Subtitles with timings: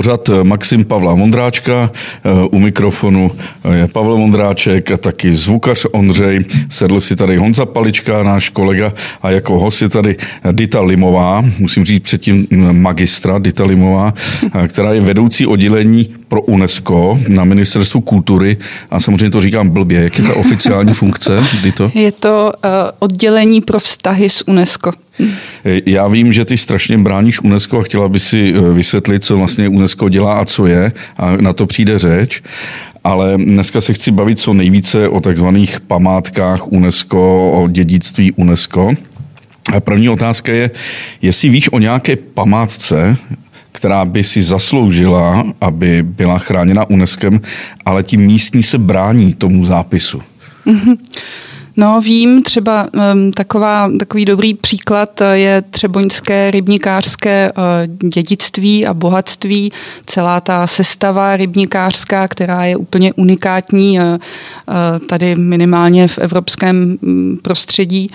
[0.00, 1.90] pořad Maxim Pavla Vondráčka.
[2.50, 3.30] U mikrofonu
[3.72, 6.38] je Pavel Vondráček a taky zvukař Ondřej.
[6.68, 8.92] Sedl si tady Honza Palička, náš kolega,
[9.22, 10.16] a jako host je tady
[10.52, 14.14] Dita Limová, musím říct předtím magistra Dita Limová,
[14.68, 18.56] která je vedoucí oddělení pro UNESCO na Ministerstvu kultury
[18.90, 20.00] a samozřejmě to říkám blbě.
[20.02, 21.90] Jak je ta oficiální funkce, Dito?
[21.94, 24.92] Je to uh, oddělení pro vztahy s UNESCO.
[25.86, 29.68] Já vím, že ty strašně bráníš UNESCO a chtěla by si eh, vysvětlit, co vlastně
[29.68, 32.42] UNESCO dělá a co je a na to přijde řeč.
[33.04, 38.94] Ale dneska se chci bavit co nejvíce o takzvaných památkách UNESCO, o dědictví UNESCO.
[39.72, 40.70] A první otázka je,
[41.22, 43.16] jestli víš o nějaké památce,
[43.72, 47.30] která by si zasloužila, aby byla chráněna UNESCO,
[47.84, 50.22] ale ti místní se brání tomu zápisu.
[50.66, 50.96] Mm-hmm.
[51.76, 58.94] No vím, třeba um, taková, takový dobrý příklad eh, je třeboňské rybníkářské uh, dědictví a
[58.94, 59.72] bohatství,
[60.06, 64.16] celá ta sestava rybníkářská, která je úplně unikátní uh, uh,
[65.06, 68.10] tady minimálně v evropském um, prostředí.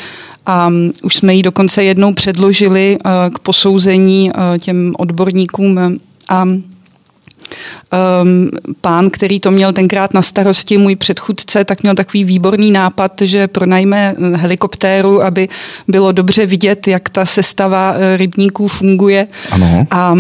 [0.46, 5.80] A um, už jsme ji dokonce jednou předložili uh, k posouzení uh, těm odborníkům
[6.30, 6.64] a um,
[8.82, 13.48] pán, který to měl tenkrát na starosti, můj předchůdce, tak měl takový výborný nápad, že
[13.48, 15.48] pronajme helikoptéru, aby
[15.88, 19.28] bylo dobře vidět, jak ta sestava eh, rybníků funguje.
[19.52, 19.88] Ano.
[19.92, 20.20] A uh,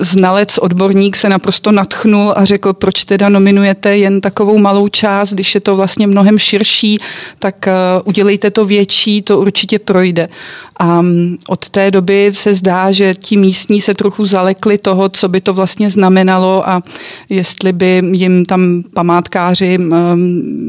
[0.00, 5.54] znalec, odborník se naprosto natchnul a řekl, proč teda nominujete jen takovou malou část, když
[5.54, 6.98] je to vlastně mnohem širší,
[7.38, 7.72] tak uh,
[8.04, 10.28] udělejte to větší, to určitě projde.
[10.76, 15.28] A mm, od té doby se zdá, že ti místní se trochu zalekli toho, co
[15.28, 16.82] by to vlastně znamenalo a
[17.28, 19.78] jestli by jim tam památkáři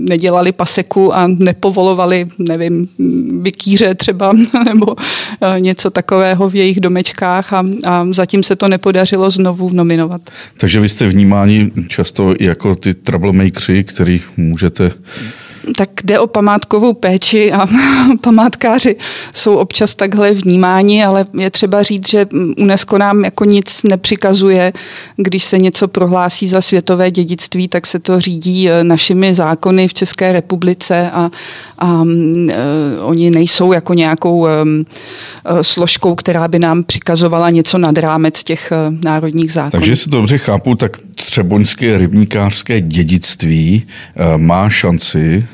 [0.10, 2.88] nedělali paseku a nepovolovali, nevím,
[3.42, 4.34] vykýře třeba
[4.66, 4.96] nebo
[5.42, 10.22] e, něco takového v jejich domečkách a, a zatím se to nepodařilo znovu nominovat.
[10.58, 14.92] Takže vy jste vnímáni často jako ty troublemakeri, který můžete
[15.76, 17.68] tak jde o památkovou péči a
[18.22, 18.96] památkáři
[19.34, 24.74] jsou občas takhle vnímáni, ale je třeba říct, že UNESCO nám jako nic nepřikazuje.
[25.16, 29.94] Když se něco prohlásí za světové dědictví, tak se to řídí e, našimi zákony v
[29.94, 31.30] České republice a,
[31.80, 32.10] a uh,
[33.02, 34.86] oni nejsou jako nějakou um,
[35.62, 39.72] složkou, která by nám přikazovala něco nad rámec těch uh, národních zákonů.
[39.72, 43.88] Takže si dobře chápu, tak třeboňské rybníkářské dědictví
[44.38, 45.48] má šanci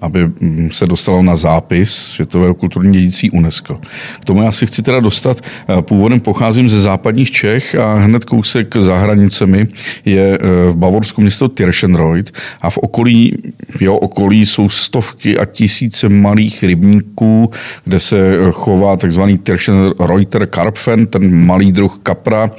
[0.00, 3.80] aby mm, se dostalo na zápis Světového kulturní dědictví UNESCO.
[4.20, 5.40] K tomu já si chci teda dostat.
[5.68, 9.68] Eh, původem pocházím ze západních Čech a hned kousek za hranicemi
[10.04, 13.32] je eh, v Bavorsku město Tirschenreuth a v okolí,
[13.70, 17.50] v jeho okolí jsou stovky a tisíce malých rybníků,
[17.84, 22.50] kde se eh, chová takzvaný Tirschenreuther Karpfen, ten malý druh kapra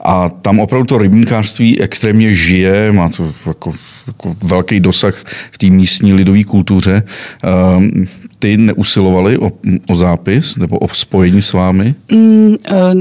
[0.00, 3.72] a tam opravdu to rybníkářství extrémně žije, má to jako
[4.06, 7.02] jako velký dosah v té místní lidové kultuře.
[7.42, 8.06] Ehm,
[8.42, 9.52] ty neusilovali o,
[9.90, 11.94] o zápis nebo o spojení s vámi?
[12.12, 12.94] Mm, eh,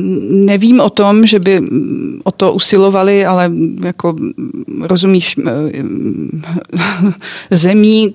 [0.45, 1.59] nevím o tom, že by
[2.23, 3.51] o to usilovali, ale
[3.83, 4.15] jako
[4.81, 5.51] rozumíš, eh,
[7.55, 8.13] zemí,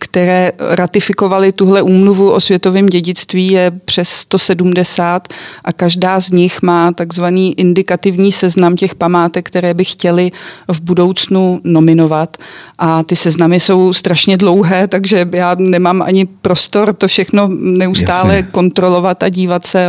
[0.00, 5.28] které ratifikovaly tuhle úmluvu o světovém dědictví, je přes 170
[5.64, 10.32] a každá z nich má takzvaný indikativní seznam těch památek, které by chtěli
[10.68, 12.36] v budoucnu nominovat.
[12.78, 18.48] A ty seznamy jsou strašně dlouhé, takže já nemám ani prostor to všechno neustále Jasně.
[18.50, 19.86] kontrolovat a dívat se,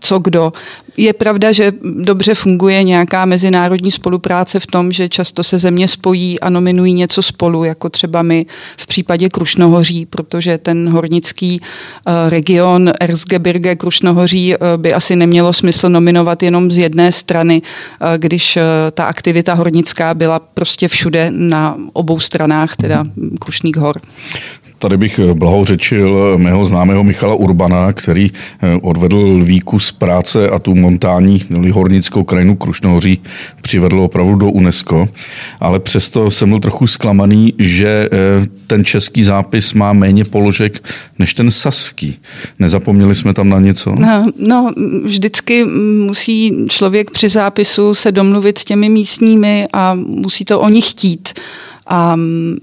[0.00, 0.52] co kdo.
[1.00, 6.40] Je pravda, že dobře funguje nějaká mezinárodní spolupráce v tom, že často se země spojí
[6.40, 8.46] a nominují něco spolu, jako třeba my
[8.76, 15.88] v případě Krušnohoří, protože ten hornický eh, region Erzgebirge Krušnohoří eh, by asi nemělo smysl
[15.88, 18.58] nominovat jenom z jedné strany, eh, když
[18.92, 23.04] ta aktivita hornická byla prostě všude na obou stranách, teda
[23.38, 24.00] Krušných hor.
[24.80, 28.30] Tady bych eh, blahořečil mého známého Michala Urbana, který
[28.62, 33.20] eh, odvedl lvíku z práce a tu montání hornickou krajinu Krušnohoří
[33.62, 35.08] přivedl opravdu do UNESCO.
[35.60, 40.88] Ale přesto jsem byl trochu zklamaný, že eh, ten český zápis má méně položek
[41.18, 42.18] než ten saský.
[42.58, 43.94] Nezapomněli jsme tam na něco?
[43.98, 44.70] No, no
[45.04, 45.64] vždycky
[46.06, 51.28] musí člověk při zápisu se domluvit s těmi místními a musí to oni chtít.
[51.92, 52.16] A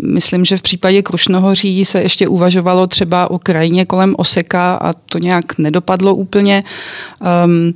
[0.04, 5.18] myslím, že v případě Krušnohoří se ještě uvažovalo třeba o krajině kolem Oseka a to
[5.18, 6.64] nějak nedopadlo úplně.
[7.46, 7.74] Um,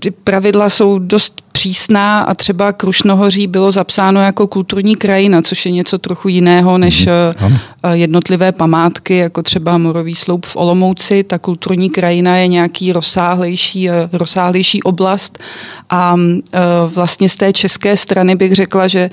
[0.00, 5.72] ty pravidla jsou dost přísná a třeba Krušnohoří bylo zapsáno jako kulturní krajina, což je
[5.72, 7.58] něco trochu jiného než mm-hmm.
[7.92, 11.24] jednotlivé památky, jako třeba Morový sloup v Olomouci.
[11.24, 15.38] Ta kulturní krajina je nějaký rozsáhlejší, rozsáhlejší oblast
[15.90, 16.16] a
[16.86, 19.10] vlastně z té české strany bych řekla, že,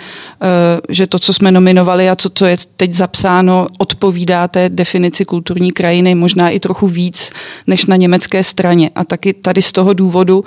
[0.90, 5.72] že to, co jsme nominovali a co to je teď zapsáno, odpovídá té definici kulturní
[5.72, 7.31] krajiny možná i trochu víc
[7.68, 8.92] než na německé straně.
[8.95, 10.44] A taky tady z toho důvodu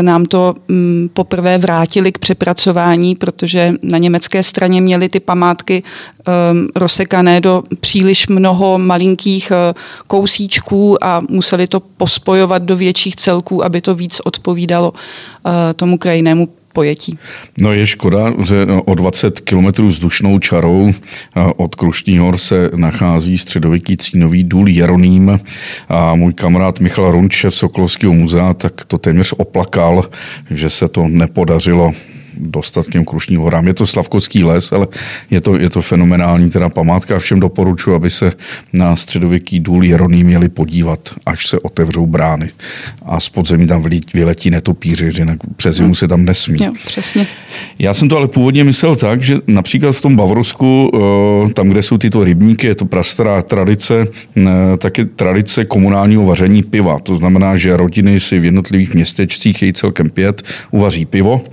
[0.00, 6.68] nám to mm, poprvé vrátili k přepracování, protože na německé straně měli ty památky um,
[6.76, 13.80] rozsekané do příliš mnoho malinkých uh, kousíčků a museli to pospojovat do větších celků, aby
[13.80, 17.18] to víc odpovídalo uh, tomu krajinnému pojetí.
[17.58, 20.92] No je škoda, že o 20 kilometrů vzdušnou čarou
[21.56, 25.40] od Krušní hor se nachází středověký cínový důl Jeroným
[25.88, 30.02] a můj kamarád Michal Runče v Sokolovského muzea tak to téměř oplakal,
[30.50, 31.92] že se to nepodařilo
[32.36, 33.66] dostat k těm Krušním horám.
[33.66, 34.86] Je to Slavkovský les, ale
[35.30, 37.18] je to, je to fenomenální teda památka.
[37.18, 38.32] Všem doporučuji, aby se
[38.72, 42.50] na středověký důl Jeroný měli podívat, až se otevřou brány.
[43.02, 43.84] A z podzemí tam
[44.14, 46.58] vyletí netopíři, že přes zimu se tam nesmí.
[46.64, 47.26] Jo, přesně.
[47.78, 51.82] Já jsem to ale původně myslel tak, že například v tom Bavorsku, eh, tam, kde
[51.82, 54.06] jsou tyto rybníky, je to prastará tradice,
[54.36, 56.98] eh, taky tradice komunálního vaření piva.
[56.98, 61.44] To znamená, že rodiny si v jednotlivých městečcích, její celkem pět, uvaří pivo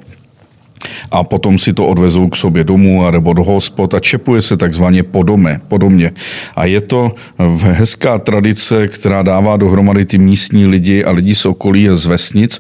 [1.12, 5.04] a potom si to odvezou k sobě domů nebo do hospod a čepuje se takzvaně
[5.04, 6.12] po dome, po domě.
[6.56, 7.16] A je to
[7.60, 12.60] hezká tradice, která dává dohromady ty místní lidi a lidi z okolí z vesnic.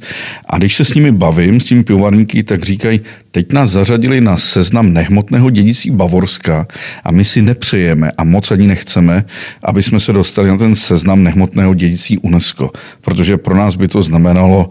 [0.50, 4.38] A když se s nimi bavím, s tím pivovarníky, tak říkají, teď nás zařadili na
[4.38, 6.68] seznam nehmotného dědictví Bavorska
[7.04, 9.26] a my si nepřejeme a moc ani nechceme,
[9.64, 12.72] aby jsme se dostali na ten seznam nehmotného dědictví UNESCO,
[13.02, 14.70] protože pro nás by to znamenalo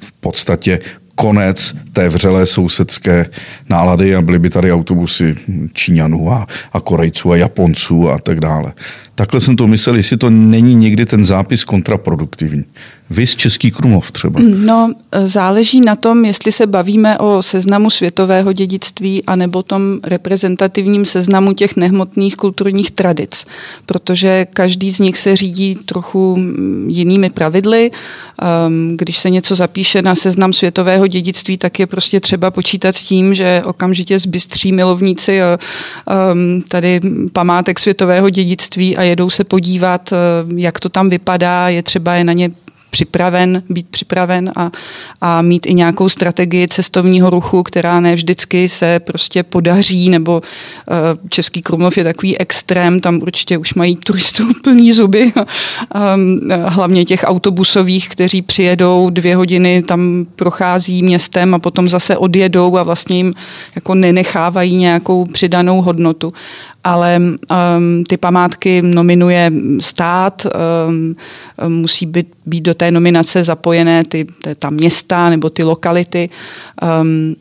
[0.00, 0.80] v podstatě
[1.18, 3.26] konec té vřelé sousedské
[3.68, 5.34] nálady a byly by tady autobusy
[5.72, 8.72] Číňanů a, a Korejců a Japonců a tak dále.
[9.18, 12.64] Takhle jsem to myslel, jestli to není někdy ten zápis kontraproduktivní.
[13.10, 14.40] Vy z Český Krumlov třeba.
[14.42, 14.92] No,
[15.24, 21.76] záleží na tom, jestli se bavíme o seznamu světového dědictví anebo tom reprezentativním seznamu těch
[21.76, 23.46] nehmotných kulturních tradic,
[23.86, 26.38] protože každý z nich se řídí trochu
[26.86, 27.90] jinými pravidly.
[28.42, 33.04] Ehm, když se něco zapíše na seznam světového dědictví, tak je prostě třeba počítat s
[33.04, 35.58] tím, že okamžitě zbystří milovníci ehm,
[36.68, 37.00] tady
[37.32, 42.24] památek světového dědictví a jedou se podívat, ehm, jak to tam vypadá, je třeba je
[42.24, 42.50] na ně
[42.90, 44.70] připraven, být připraven a,
[45.20, 51.28] a mít i nějakou strategii cestovního ruchu, která ne vždycky se prostě podaří, nebo uh,
[51.28, 55.32] Český Krumlov je takový extrém, tam určitě už mají turistů plný zuby,
[56.14, 62.76] um, hlavně těch autobusových, kteří přijedou dvě hodiny, tam prochází městem a potom zase odjedou
[62.76, 63.34] a vlastně jim
[63.74, 66.32] jako nenechávají nějakou přidanou hodnotu
[66.84, 70.46] ale um, ty památky nominuje stát,
[70.88, 71.16] um,
[71.68, 74.26] musí být, být do té nominace zapojené ty,
[74.58, 76.30] ta města nebo ty lokality.
[77.02, 77.36] Um,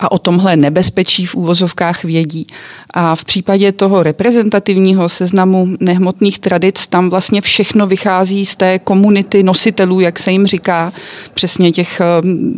[0.00, 2.46] a o tomhle nebezpečí v úvozovkách vědí.
[2.90, 9.42] A v případě toho reprezentativního seznamu nehmotných tradic, tam vlastně všechno vychází z té komunity
[9.42, 10.92] nositelů, jak se jim říká,
[11.34, 12.04] přesně těch eh,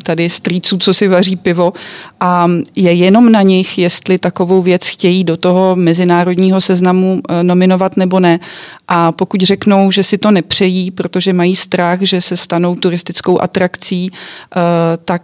[0.03, 1.73] tady strýců, co si vaří pivo.
[2.21, 7.97] A je jenom na nich, jestli takovou věc chtějí do toho mezinárodního seznamu eh, nominovat
[7.97, 8.41] nebo ne.
[8.89, 14.11] A pokud řeknou, že si to nepřejí, protože mají strach, že se stanou turistickou atrakcí,
[14.13, 14.61] eh,
[15.05, 15.23] tak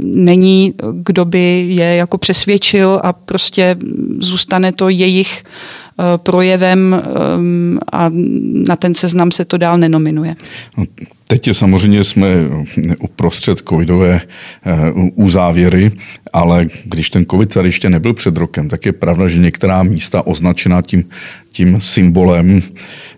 [0.00, 3.76] není kdo by je jako přesvědčil a prostě
[4.18, 5.83] zůstane to jejich eh,
[6.16, 8.10] projevem ehm, a
[8.66, 10.36] na ten seznam se to dál nenominuje.
[10.76, 10.84] No,
[11.26, 12.28] teď samozřejmě jsme
[12.98, 14.20] uprostřed covidové
[15.14, 16.00] uzávěry, eh,
[16.32, 20.26] ale když ten covid tady ještě nebyl před rokem, tak je pravda, že některá místa
[20.26, 21.04] označená tím,
[21.52, 22.62] tím symbolem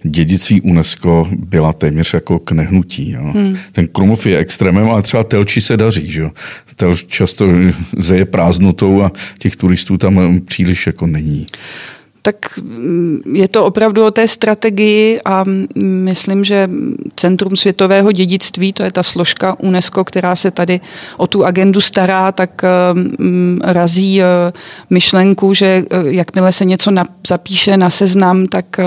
[0.02, 3.10] dědictví UNESCO byla téměř jako k nehnutí.
[3.10, 3.32] Jo.
[3.34, 3.56] Hmm.
[3.72, 6.10] Ten Krumov je extrémem, ale třeba Telči se daří.
[6.10, 6.30] Že?
[6.76, 7.46] Telč často
[7.96, 11.46] zeje prázdnotou a těch turistů tam příliš jako není
[12.26, 15.44] tak mm, je to opravdu o té strategii a
[15.76, 16.70] myslím, že
[17.16, 20.80] Centrum světového dědictví, to je ta složka UNESCO, která se tady
[21.16, 24.26] o tu agendu stará, tak mm, razí eh,
[24.90, 26.90] myšlenku, že eh, jakmile se něco
[27.26, 28.84] zapíše na seznam, tak eh,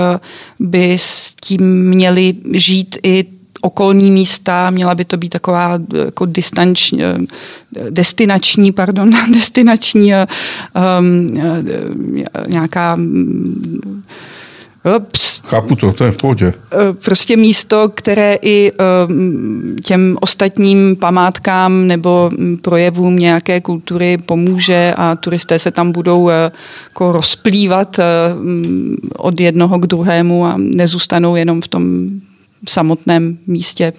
[0.58, 6.94] by s tím měli žít i okolní místa, měla by to být taková jako distanč,
[7.90, 11.40] destinační, pardon, destinační um,
[12.46, 12.98] nějaká
[15.12, 15.40] Ps.
[15.44, 16.54] Chápu to, to je v pohodě.
[17.04, 18.72] Prostě místo, které i
[19.84, 22.30] těm ostatním památkám nebo
[22.62, 28.00] projevům nějaké kultury pomůže a turisté se tam budou jako rozplývat
[29.16, 32.10] od jednoho k druhému a nezůstanou jenom v tom
[32.68, 33.92] samotném místě.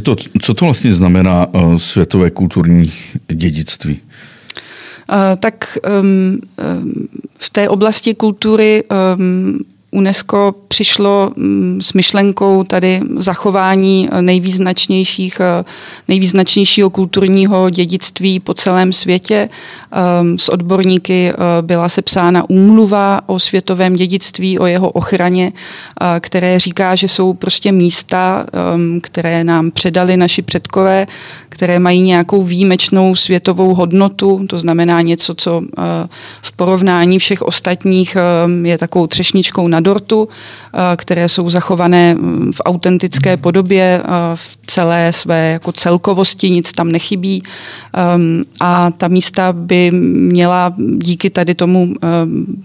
[0.00, 2.92] to, co to vlastně znamená světové kulturní
[3.32, 4.00] dědictví?
[5.40, 6.40] tak um,
[7.38, 8.84] v té oblasti kultury
[9.16, 9.58] um,
[9.90, 15.40] UNESCO přišlo mm, s myšlenkou tady zachování nejvýznačnějších,
[16.08, 19.48] nejvýznačnějšího kulturního dědictví po celém světě.
[19.92, 25.52] Ehm, s odborníky byla sepsána úmluva o světovém dědictví, o jeho ochraně,
[26.20, 31.06] které říká, že jsou prostě místa, ehm, které nám předali naši předkové,
[31.58, 35.82] které mají nějakou výjimečnou světovou hodnotu, to znamená něco, co eh,
[36.42, 42.52] v porovnání všech ostatních eh, je takovou třešničkou na dortu, eh, které jsou zachované mm,
[42.52, 44.02] v autentické podobě
[44.34, 47.42] v celé své jako celkovosti, nic tam nechybí.
[47.94, 51.94] Ehm, a ta místa by měla díky tady tomu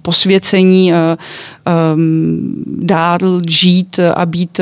[0.02, 1.20] posvěcení ehm,
[2.68, 3.20] dál
[3.50, 4.60] žít a být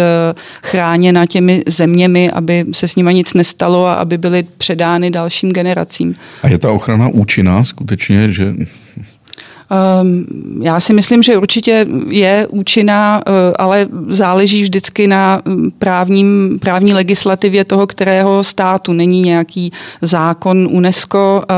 [0.64, 6.16] chráněna těmi zeměmi, aby se s nimi nic nestalo a aby byly předány dalším generacím.
[6.44, 8.54] A je ta ochrana účinná skutečně, že
[10.02, 10.26] Um,
[10.62, 16.94] já si myslím, že určitě je účinná, uh, ale záleží vždycky na um, právním, právní
[16.94, 18.94] legislativě toho, kterého státu.
[18.94, 21.44] Není nějaký zákon UNESCO.
[21.50, 21.56] Uh,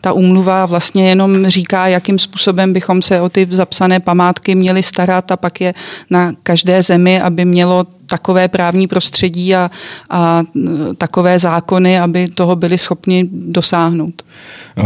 [0.00, 5.32] ta úmluva vlastně jenom říká, jakým způsobem bychom se o ty zapsané památky měli starat
[5.32, 5.74] a pak je
[6.10, 9.70] na každé zemi, aby mělo takové právní prostředí a,
[10.10, 10.42] a
[10.98, 14.22] takové zákony, aby toho byli schopni dosáhnout.
[14.78, 14.84] Eh,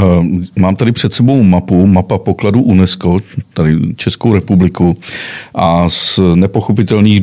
[0.57, 3.19] mám tady před sebou mapu, mapa pokladu UNESCO,
[3.55, 4.97] tady Českou republiku
[5.55, 7.21] a z nepochopitelných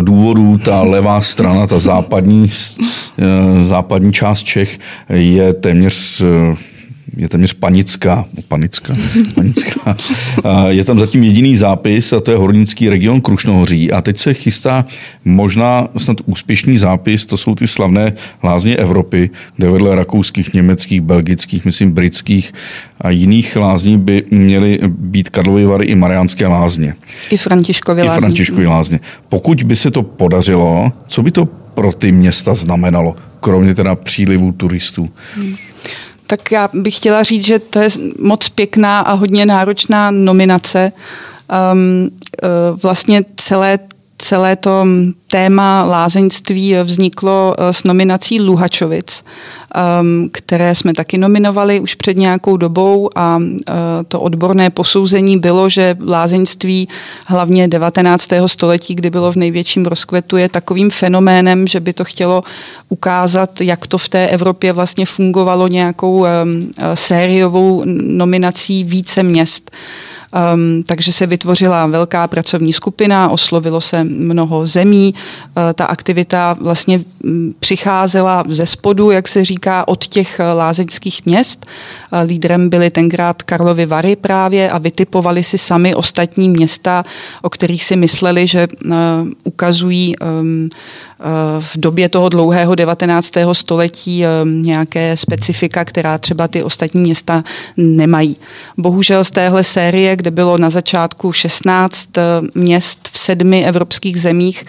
[0.00, 2.48] důvodů ta levá strana, ta západní,
[3.18, 6.22] eh, západní část Čech je téměř
[7.16, 8.96] je téměř panická, panická,
[9.34, 9.96] panická.
[10.68, 13.92] Je tam zatím jediný zápis a to je hornický region Krušnohoří.
[13.92, 14.86] A teď se chystá
[15.24, 18.12] možná snad úspěšný zápis, to jsou ty slavné
[18.44, 22.52] lázně Evropy, kde vedle rakouských, německých, belgických, myslím britských
[23.00, 26.94] a jiných lázní by měly být Karlovy Vary i Mariánské lázně.
[27.30, 28.18] I Františkovy lázně.
[28.18, 29.00] I Františkovy lázně.
[29.28, 34.52] Pokud by se to podařilo, co by to pro ty města znamenalo, kromě teda přílivu
[34.52, 35.10] turistů?
[35.36, 35.56] Hmm
[36.26, 37.88] tak já bych chtěla říct, že to je
[38.18, 40.92] moc pěkná a hodně náročná nominace.
[41.72, 42.10] Um,
[42.42, 43.78] uh, vlastně celé
[44.18, 44.86] celé to
[45.34, 49.24] téma lázeňství vzniklo eh, s nominací Luhačovic,
[49.74, 53.72] ehm, které jsme taky nominovali už před nějakou dobou a eh,
[54.08, 56.88] to odborné posouzení bylo, že lázeňství
[57.26, 58.28] hlavně 19.
[58.46, 62.42] století, kdy bylo v největším rozkvetu, je takovým fenoménem, že by to chtělo
[62.88, 69.70] ukázat, jak to v té Evropě vlastně fungovalo nějakou ehm, eh, sériovou nominací více měst.
[70.54, 75.14] Um, takže se vytvořila velká pracovní skupina, oslovilo se mnoho zemí.
[75.56, 81.26] Uh, ta aktivita vlastně um, přicházela ze spodu, jak se říká, od těch uh, lázeňských
[81.26, 81.66] měst.
[82.12, 87.04] Uh, lídrem byly tenkrát Karlovy Vary právě a vytipovali si sami ostatní města,
[87.42, 88.68] o kterých si mysleli, že
[89.44, 90.68] ukazují um,
[91.60, 93.32] v době toho dlouhého 19.
[93.52, 97.44] století nějaké specifika, která třeba ty ostatní města
[97.76, 98.36] nemají.
[98.78, 102.22] Bohužel z téhle série, kde bylo na začátku 16 eh,
[102.54, 104.64] měst v sedmi evropských zemích,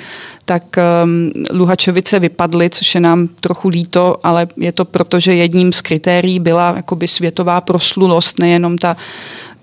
[0.45, 0.63] tak
[1.03, 5.81] um, Luhačovice vypadly, což je nám trochu líto, ale je to proto, že jedním z
[5.81, 8.97] kritérií byla jakoby světová proslulost, nejenom ta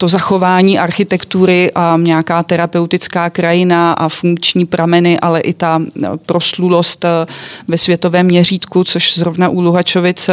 [0.02, 7.04] to zachování architektury a nějaká terapeutická krajina a funkční prameny, ale i ta eh, proslulost
[7.04, 7.26] eh,
[7.68, 10.30] ve světovém měřítku, což zrovna u Luhačovic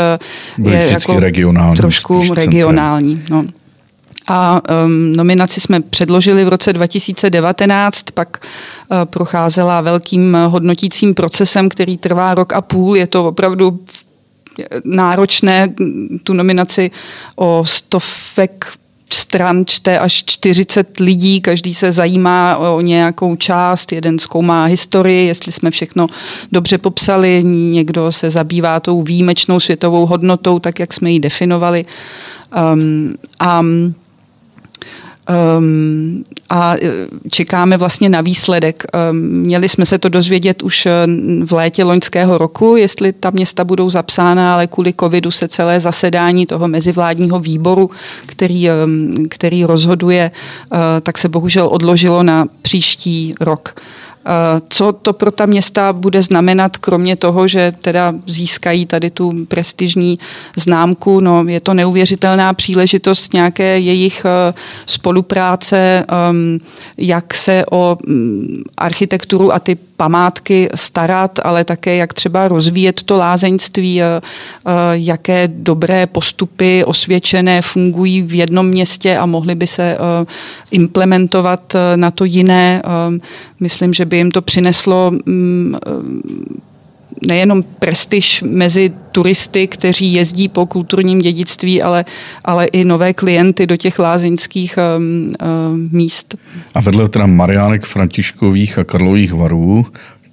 [0.64, 3.24] je jako regionální, trošku regionální.
[3.30, 3.46] No.
[4.28, 8.38] A um, nominaci jsme předložili v roce 2019, pak
[8.92, 12.98] uh, procházela velkým hodnotícím procesem, který trvá rok a půl.
[12.98, 13.80] Je to opravdu
[14.84, 15.74] náročné,
[16.24, 16.92] tu nominaci
[17.36, 18.79] o stovek
[19.14, 25.52] stran čte až 40 lidí, každý se zajímá o nějakou část, jeden zkoumá historii, jestli
[25.52, 26.08] jsme všechno
[26.52, 31.86] dobře popsali, někdo se zabývá tou výjimečnou světovou hodnotou, tak jak jsme ji definovali.
[32.74, 33.62] Um, a
[36.50, 36.80] a e,
[37.32, 38.84] čekáme vlastně na výsledek.
[39.12, 40.92] Um, měli jsme se to dozvědět už e,
[41.46, 46.46] v létě loňského roku, jestli ta města budou zapsána, ale kvůli covidu se celé zasedání
[46.46, 47.90] toho mezivládního výboru,
[48.26, 50.32] který, um, který rozhoduje,
[50.72, 53.76] uh, tak se bohužel odložilo na příští rok.
[54.70, 60.20] Co to pro ta města bude znamenat, kromě toho, že teda získají tady tu prestižní
[60.56, 64.54] známku, no je to neuvěřitelná příležitost nějaké jejich eh,
[64.86, 66.06] spolupráce,
[66.98, 67.98] jak se o
[68.78, 74.22] architekturu a ty památky starat, ale také jak třeba rozvíjet to lázeňství, eh,
[74.92, 79.98] jaké dobré postupy osvědčené fungují v jednom městě a mohly by se
[80.72, 82.82] implementovat na to jiné.
[83.60, 85.76] Myslím, že by jim to přineslo mm,
[87.28, 92.06] nejenom prestiž mezi turisty, kteří jezdí po kulturním dědictví, ale,
[92.46, 96.36] ale i nové klienty do těch lázeňských um, um, míst.
[96.74, 99.86] A vedle teda Mariánek Františkových a Karlových varů,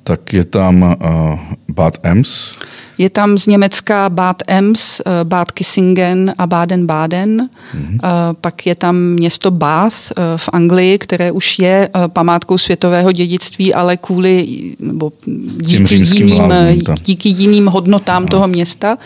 [0.07, 2.55] tak je tam uh, Bad Ems.
[2.99, 7.37] Je tam z Německa Bad Ems, eh, Bad Kissingen a Baden-Baden.
[7.41, 8.01] Mm-hmm.
[8.41, 13.97] Pak je tam město Bath eh, v Anglii, které už je památkou světového dědictví, ale
[13.97, 14.47] kvůli
[14.81, 15.13] nebo
[15.61, 16.53] díky, jiným,
[17.03, 18.31] díky jiným hodnotám Aha.
[18.31, 18.99] toho města.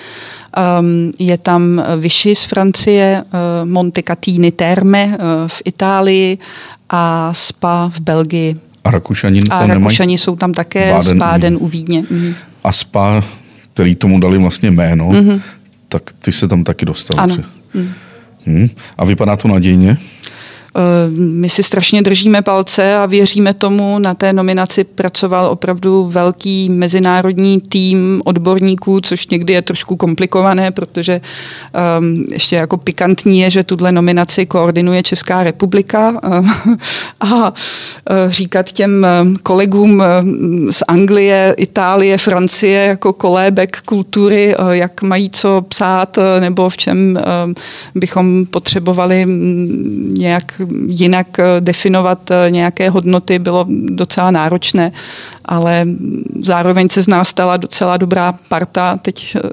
[0.80, 5.14] Um, je tam Vichy z Francie, uh, Monte Catini Terme uh,
[5.46, 6.38] v Itálii
[6.90, 8.69] a Spa v Belgii.
[8.84, 12.04] A Rakušani, a Rakušani jsou tam také, Baden, z Baden u Vídně.
[12.10, 12.34] Mhm.
[12.64, 13.22] A Spa
[13.80, 15.40] který tomu dali vlastně jméno, mm-hmm.
[15.88, 17.20] tak ty se tam taky dostal.
[17.20, 17.36] Ano.
[17.74, 17.92] Mm.
[18.46, 18.68] Hmm.
[18.98, 19.96] A vypadá to nadějně?
[20.76, 23.98] Eh, my si strašně držíme palce a věříme tomu.
[23.98, 31.20] Na té nominaci pracoval opravdu velký mezinárodní tým odborníků, což někdy je trošku komplikované, protože
[31.98, 36.20] um, ještě jako pikantní je, že tuhle nominaci koordinuje Česká republika
[37.20, 37.54] a uh,
[38.28, 39.06] říkat těm
[39.42, 40.02] kolegům
[40.70, 47.18] z Anglie, Itálie, Francie jako kolébek kultury, jak mají co psát nebo v čem
[47.94, 54.92] bychom potřebovali mm, nějak jinak eh, definovat eh, nějaké hodnoty bylo docela náročné,
[55.44, 55.86] ale
[56.44, 59.48] zároveň se z nás stala docela dobrá parta teď eh,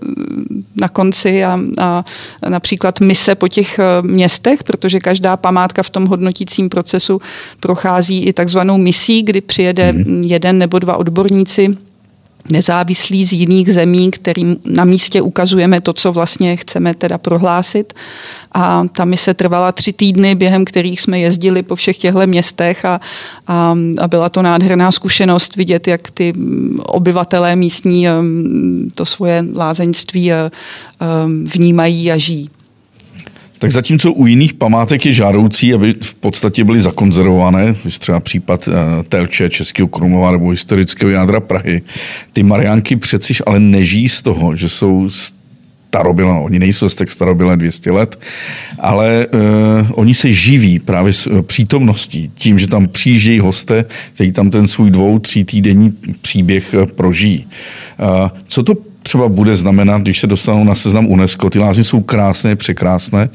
[0.75, 2.03] na konci a, a
[2.49, 7.21] například mise po těch městech, protože každá památka v tom hodnotícím procesu
[7.59, 10.21] prochází i takzvanou misí, kdy přijede mm-hmm.
[10.25, 11.77] jeden nebo dva odborníci
[12.50, 17.94] nezávislí z jiných zemí, kterým na místě ukazujeme to, co vlastně chceme teda prohlásit.
[18.51, 23.01] A ta mise trvala tři týdny, během kterých jsme jezdili po všech těchto městech a,
[23.48, 26.33] a, a byla to nádherná zkušenost vidět, jak ty
[26.79, 32.50] obyvatelé místní um, to svoje lázeňství um, vnímají a žijí.
[33.59, 39.03] Tak zatímco u jiných památek je žádoucí, aby v podstatě byly zakonzervované, třeba případ eh,
[39.03, 41.81] Telče, Českého Krumlova nebo historického jádra Prahy,
[42.33, 45.09] ty Mariánky přeciž ale nežijí z toho, že jsou
[45.89, 48.20] starobylé, oni nejsou z tak starobylé 200 let,
[48.79, 54.31] ale uh, oni se živí právě s uh, přítomností, tím, že tam přijíždějí hosté, kteří
[54.31, 57.48] tam ten svůj dvou, tří týdenní příběh prožijí.
[58.00, 58.74] Uh, co to
[59.07, 61.50] třeba bude znamenat, když se dostanou na seznam UNESCO.
[61.50, 63.29] Ty lázně jsou krásné, překrásné,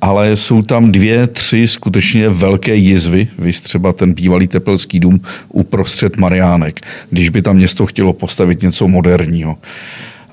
[0.00, 6.16] ale jsou tam dvě, tři skutečně velké jizvy, vy třeba ten bývalý tepelský dům uprostřed
[6.16, 9.58] Mariánek, když by tam město chtělo postavit něco moderního.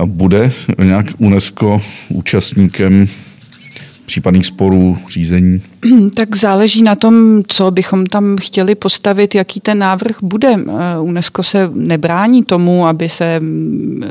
[0.05, 0.51] Bude
[0.83, 3.07] nějak UNESCO účastníkem
[4.05, 5.61] případných sporů, řízení?
[6.13, 10.47] Tak záleží na tom, co bychom tam chtěli postavit, jaký ten návrh bude.
[10.47, 14.03] Eh, UNESCO se nebrání tomu, aby se mm,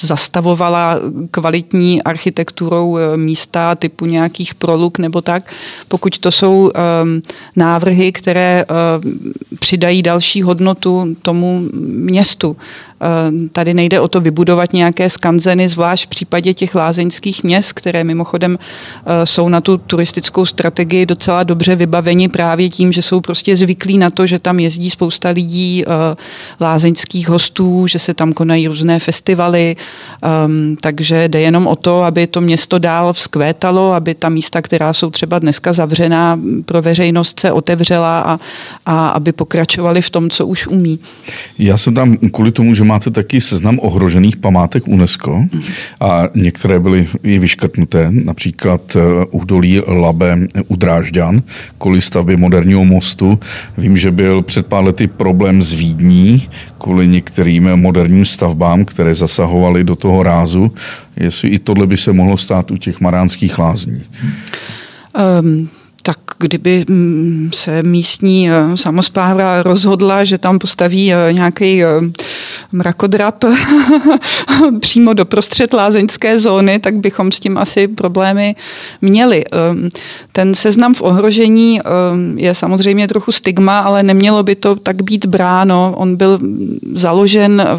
[0.00, 0.98] zastavovala
[1.30, 5.52] kvalitní architekturou eh, místa typu nějakých proluk nebo tak,
[5.88, 7.22] pokud to jsou ehm,
[7.56, 8.74] návrhy, které eh,
[9.58, 12.56] přidají další hodnotu tomu městu.
[13.52, 18.58] Tady nejde o to vybudovat nějaké skanzeny, zvlášť v případě těch lázeňských měst, které mimochodem
[19.24, 24.10] jsou na tu turistickou strategii docela dobře vybaveni právě tím, že jsou prostě zvyklí na
[24.10, 26.16] to, že tam jezdí spousta lidí, eh,
[26.60, 29.76] lázeňských hostů, že se tam konají různé festivaly,
[30.22, 34.92] ehm, takže jde jenom o to, aby to město dál vzkvétalo, aby ta místa, která
[34.92, 38.38] jsou třeba dneska zavřená pro veřejnost, se otevřela a,
[38.86, 40.98] a aby pokračovali v tom, co už umí.
[41.58, 45.44] Já jsem tam kvůli tomu, že máte taky seznam ohrožených památek UNESCO
[46.00, 48.96] a některé byly i vyškrtnuté, například
[49.30, 51.42] údolí eh, Labe u Drážďan
[51.78, 53.38] kvůli stavbě moderního mostu.
[53.78, 59.84] Vím, že byl před pár lety problém s Vídní kvůli některým moderním stavbám, které zasahovaly
[59.84, 60.72] do toho rázu.
[61.16, 64.04] Jestli i tohle by se mohlo stát u těch maránských lázní.
[65.40, 65.68] Um,
[66.06, 71.88] Tak kdyby mm, se místní eh, samozpráva rozhodla, že tam postaví eh, nějaký eh,
[72.72, 73.44] mrakodrap
[74.80, 78.54] přímo do prostřed lázeňské zóny, tak bychom s tím asi problémy
[79.02, 79.44] měli.
[79.52, 79.88] Ehm,
[80.32, 85.26] ten seznam v ohrožení ehm, je samozřejmě trochu stigma, ale nemělo by to tak být
[85.26, 85.94] bráno.
[85.96, 86.38] On byl
[86.94, 87.78] založen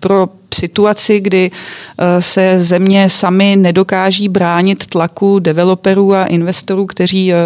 [0.00, 7.36] pro situaci, kdy eh, se země sami nedokáží bránit tlaku developerů a investorů, kteří eh,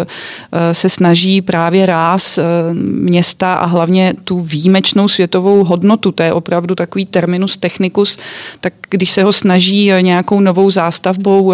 [0.51, 2.39] eh, se snaží právě ráz
[2.73, 8.17] města a hlavně tu výjimečnou světovou hodnotu, to je opravdu takový terminus technicus,
[8.61, 11.53] tak když se ho snaží nějakou novou zástavbou,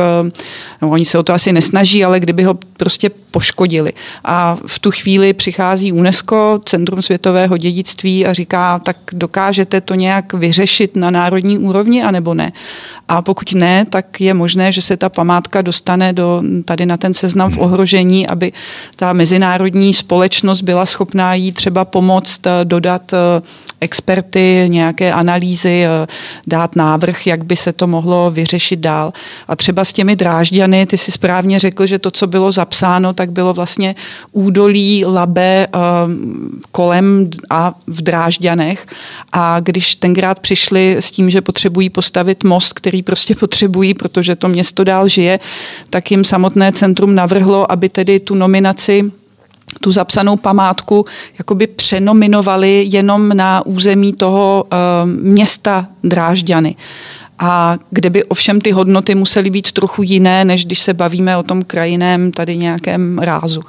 [0.81, 3.93] no oni se o to asi nesnaží, ale kdyby ho prostě poškodili.
[4.23, 10.33] A v tu chvíli přichází UNESCO, Centrum světového dědictví a říká, tak dokážete to nějak
[10.33, 12.51] vyřešit na národní úrovni, anebo ne.
[13.07, 17.13] A pokud ne, tak je možné, že se ta památka dostane do, tady na ten
[17.13, 18.51] seznam v ohrožení, aby
[18.95, 23.41] ta mezinárodní společnost byla schopná jí třeba pomoct, eh, dodat eh,
[23.81, 26.07] experty, nějaké analýzy, eh,
[26.47, 29.13] dát návrh, jak by se to mohlo vyřešit dál.
[29.47, 33.31] A třeba s těmi drážďany, ty si správně řekl, že to, co bylo zapsáno, tak
[33.31, 33.95] bylo vlastně
[34.31, 35.67] údolí Labe
[36.71, 38.87] kolem a v Drážďanech.
[39.31, 44.47] A když tenkrát přišli s tím, že potřebují postavit most, který prostě potřebují, protože to
[44.47, 45.39] město dál žije,
[45.89, 49.11] tak jim samotné centrum navrhlo, aby tedy tu nominaci
[49.81, 51.05] tu zapsanou památku
[51.37, 56.75] jakoby přenominovali jenom na území toho uh, města Drážďany
[57.39, 61.43] a kde by ovšem ty hodnoty musely být trochu jiné, než když se bavíme o
[61.43, 63.61] tom krajiném tady nějakém rázu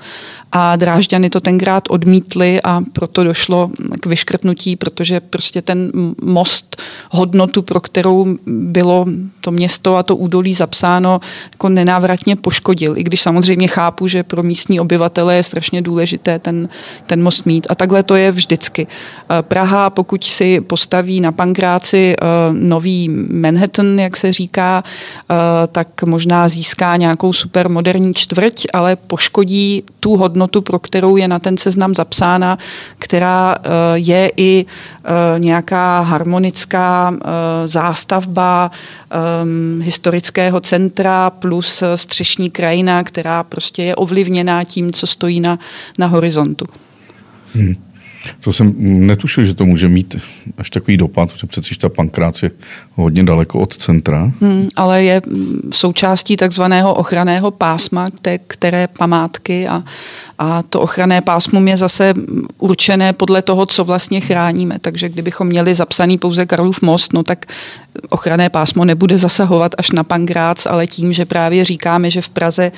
[0.56, 5.90] a Drážďany to tenkrát odmítli a proto došlo k vyškrtnutí, protože prostě ten
[6.22, 9.06] most hodnotu, pro kterou bylo
[9.40, 11.20] to město a to údolí zapsáno,
[11.52, 12.98] jako nenávratně poškodil.
[12.98, 16.68] I když samozřejmě chápu, že pro místní obyvatele je strašně důležité ten,
[17.06, 17.66] ten most mít.
[17.70, 18.86] A takhle to je vždycky.
[18.86, 23.08] Eh, Praha, pokud si postaví na Pankráci eh, nový
[23.54, 24.82] Manhattan, jak se říká,
[25.30, 25.34] eh,
[25.66, 31.56] tak možná získá nějakou supermoderní čtvrť, ale poškodí tu hodnotu pro kterou je na ten
[31.56, 32.58] seznam zapsána,
[32.98, 37.14] která eh, je i eh, nějaká harmonická
[37.64, 38.70] zástavba
[39.80, 45.58] historického centra plus střešní krajina, která prostě je ovlivněná tím, co stojí na,
[45.98, 46.66] na horizontu.
[47.54, 47.83] Hmm.
[48.44, 50.16] To jsem netušil, že to může mít
[50.58, 52.50] až takový dopad, protože přeci ta pankrác je
[52.92, 54.32] hodně daleko od centra.
[54.40, 55.22] Hmm, ale je
[55.70, 59.82] součástí takzvaného ochranného pásma, té, které památky a,
[60.38, 62.14] a to ochranné pásmo je zase
[62.58, 64.78] určené podle toho, co vlastně chráníme.
[64.78, 67.46] Takže kdybychom měli zapsaný pouze Karlův most, no tak
[68.08, 72.72] ochranné pásmo nebude zasahovat až na Pankrác, ale tím, že právě říkáme, že v Praze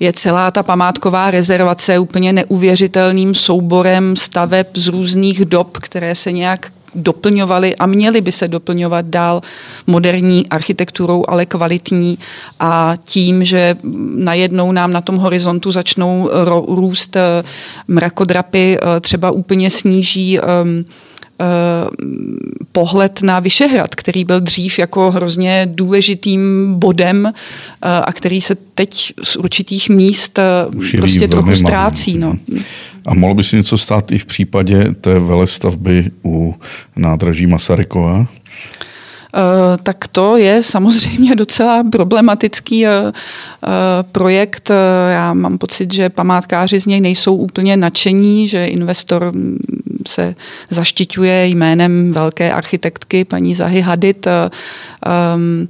[0.00, 6.72] je celá ta památková rezervace úplně neuvěřitelným souborem staveb z různých dob, které se nějak
[6.94, 9.40] doplňovaly a měly by se doplňovat dál
[9.86, 12.18] moderní architekturou, ale kvalitní.
[12.60, 13.76] A tím, že
[14.14, 16.30] najednou nám na tom horizontu začnou
[16.68, 17.42] růst eh,
[17.88, 20.84] mrakodrapy, eh, třeba úplně sníží um,
[22.72, 27.32] pohled na Vyšehrad, který byl dřív jako hrozně důležitým bodem eh,
[27.82, 32.18] a který se teď z určitých míst eh, Už prostě trochu ztrácí.
[32.18, 32.36] No.
[33.06, 36.54] A mohlo by se něco stát i v případě té velestavby u
[36.96, 38.26] nádraží Masarykova?
[39.82, 42.86] Tak to je samozřejmě docela problematický
[44.12, 44.70] projekt.
[45.10, 49.58] Já mám pocit, že památkáři z něj nejsou úplně nadšení, že investor mm,
[50.08, 50.34] se
[50.70, 54.26] zaštiťuje jménem velké architektky paní Zahy Hadid.
[54.26, 55.68] Um,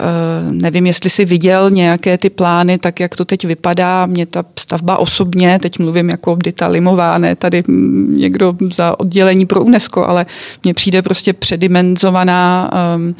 [0.00, 4.06] Uh, nevím, jestli si viděl nějaké ty plány, tak jak to teď vypadá.
[4.06, 7.62] Mě ta stavba osobně, teď mluvím jako Dita Limová, ne tady
[8.08, 10.26] někdo za oddělení pro UNESCO, ale
[10.64, 13.14] mně přijde prostě předimenzovaná um,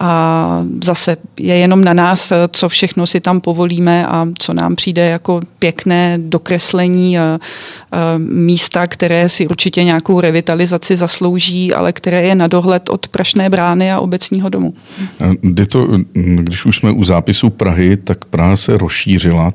[0.00, 5.06] a zase je jenom na nás, co všechno si tam povolíme a co nám přijde
[5.06, 7.16] jako pěkné dokreslení
[8.18, 13.92] místa, které si určitě nějakou revitalizaci zaslouží, ale které je na dohled od Prašné brány
[13.92, 14.74] a obecního domu.
[15.40, 19.52] Kdy to, když už jsme u zápisu Prahy, tak Praha se rozšířila,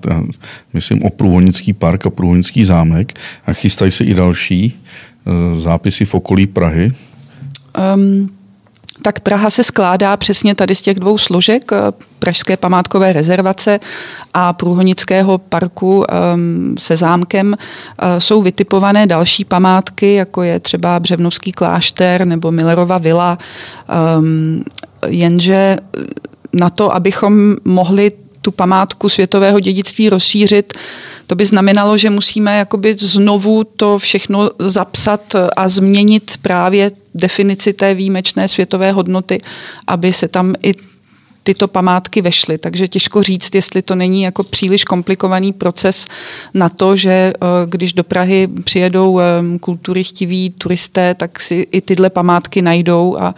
[0.74, 6.16] myslím o Průhonický park a Průhonický zámek a chystají se i další e, zápisy v
[6.16, 6.92] okolí Prahy.
[7.96, 8.30] Um,
[9.02, 11.78] tak Praha se skládá přesně tady z těch dvou složek, eh,
[12.20, 13.80] Pražské památkové rezervace
[14.34, 17.48] a Průhonického parku um, se zámkem.
[17.48, 23.38] Uh, jsou vytipované další památky, jako je třeba Břevnovský klášter nebo Millerova vila,
[24.18, 24.64] um,
[25.08, 25.78] jenže
[26.54, 28.12] na to, abychom mohli
[28.44, 30.74] tu památku světového dědictví rozšířit,
[31.28, 37.94] to by znamenalo, že musíme jakoby znovu to všechno zapsat a změnit právě definici té
[37.94, 39.42] výjimečné světové hodnoty,
[39.88, 40.74] aby se tam i
[41.44, 42.58] tyto památky vešly.
[42.58, 46.08] Takže těžko říct, jestli to není jako příliš komplikovaný proces
[46.54, 47.34] na to, že eh,
[47.66, 49.24] když do Prahy přijedou eh,
[49.60, 53.36] kultury chtiví turisté, tak si i tyhle památky najdou a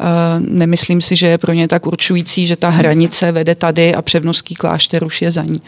[0.00, 0.04] eh,
[0.38, 4.54] nemyslím si, že je pro ně tak určující, že ta hranice vede tady a Převnovský
[4.54, 5.60] klášter už je za ní.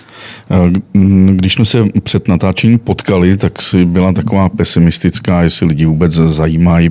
[1.33, 6.91] Když jsme se před natáčením potkali, tak si byla taková pesimistická, jestli lidi vůbec zajímají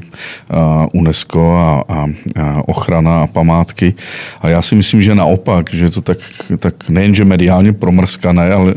[0.93, 2.05] UNESCO a, a,
[2.41, 3.93] a ochrana a památky.
[4.41, 6.17] A já si myslím, myslím, že naopak, že to tak,
[6.59, 8.73] tak nejenže mediálně promrskané, ale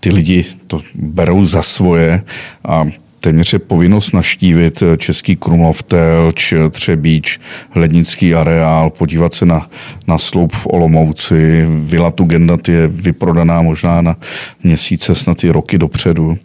[0.00, 2.22] ty lidi to berou za svoje
[2.64, 2.90] a
[3.24, 9.70] téměř je povinnost naštívit Český Krumlov, Telč, Třebíč, Hlednický areál, podívat se na,
[10.06, 11.64] na sloup v Olomouci.
[11.66, 14.16] Vila Tugendat je vyprodaná možná na
[14.62, 16.38] měsíce, snad i roky dopředu.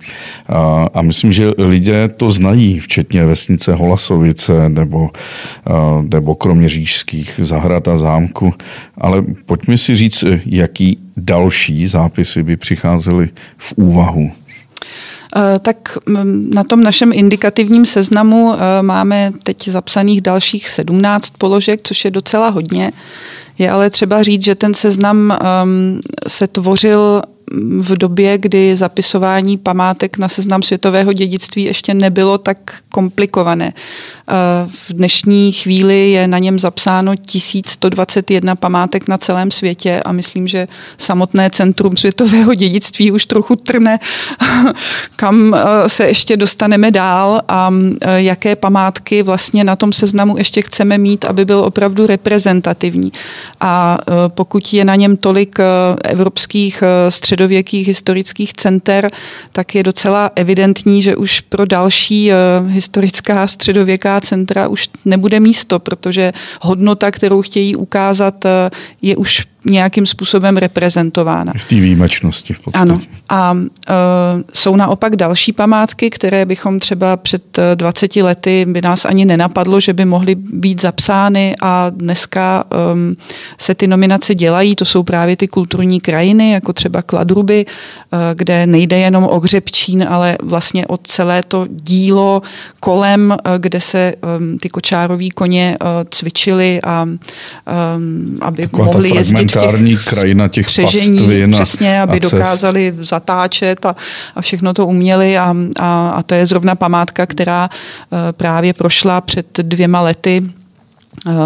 [0.49, 5.09] A, a myslím, že lidé to znají, včetně vesnice Holasovice nebo,
[6.13, 8.53] nebo kroměřížských zahrad a zámku.
[8.97, 14.31] Ale pojďme si říct, jaký další zápisy by přicházely v úvahu.
[15.35, 21.79] Eh, tak mm, na tom našem indikativním seznamu eh, máme teď zapsaných dalších 17 položek,
[21.83, 22.91] což je docela hodně.
[23.57, 27.21] Je ale třeba říct, že ten seznam ehm, se tvořil
[27.79, 32.57] v době, kdy zapisování památek na seznam světového dědictví ještě nebylo tak
[32.89, 33.73] komplikované.
[34.67, 40.67] V dnešní chvíli je na něm zapsáno 1121 památek na celém světě a myslím, že
[40.97, 43.99] samotné centrum světového dědictví už trochu trne,
[45.15, 50.61] kam eh, se ještě dostaneme dál a eh, jaké památky vlastně na tom seznamu ještě
[50.61, 53.11] chceme mít, aby byl opravdu reprezentativní.
[53.59, 55.59] A eh, pokud je na něm tolik
[56.03, 59.11] evropských středověkých historických center,
[59.51, 62.31] tak je docela evidentní, že už pro další
[62.67, 68.45] historická středověká centra už nebude místo, protože hodnota, kterou chtějí ukázat,
[69.01, 71.54] je už nějakým způsobem reprezentována.
[71.58, 72.82] V té výjimečnosti v podstatě.
[72.82, 73.02] Ano.
[73.30, 73.65] A uh,
[74.54, 79.80] jsou naopak další památky, které bychom třeba před 20 e, lety by nás ani nenapadlo,
[79.80, 83.15] že by mohly být zapsány a dneska um,
[83.58, 84.76] se ty nominace dělají.
[84.76, 90.06] To jsou právě ty kulturní krajiny, jako třeba Kladruby, uh, kde nejde jenom o Hřebčín,
[90.10, 92.41] ale vlastně o celé to dílo
[92.80, 97.19] kolem, uh, kde se um, ty kočároví koně uh, cvičily a um,
[98.41, 103.95] aby Taková mohli jezdit elementární krajina těch přežení, pastvin přesně, aby a dokázali zatáčet a,
[104.35, 107.69] a všechno to uměli a, a, a to je zrovna památka, která
[108.09, 110.59] uh, právě prošla před dvěma lety eh,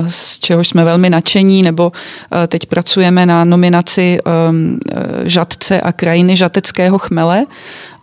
[0.08, 1.92] z čehož jsme velmi nadšení, nebo
[2.44, 4.80] eh, teď pracujeme na nominaci ehm,
[5.24, 7.46] žatce a krajiny žateckého chmele,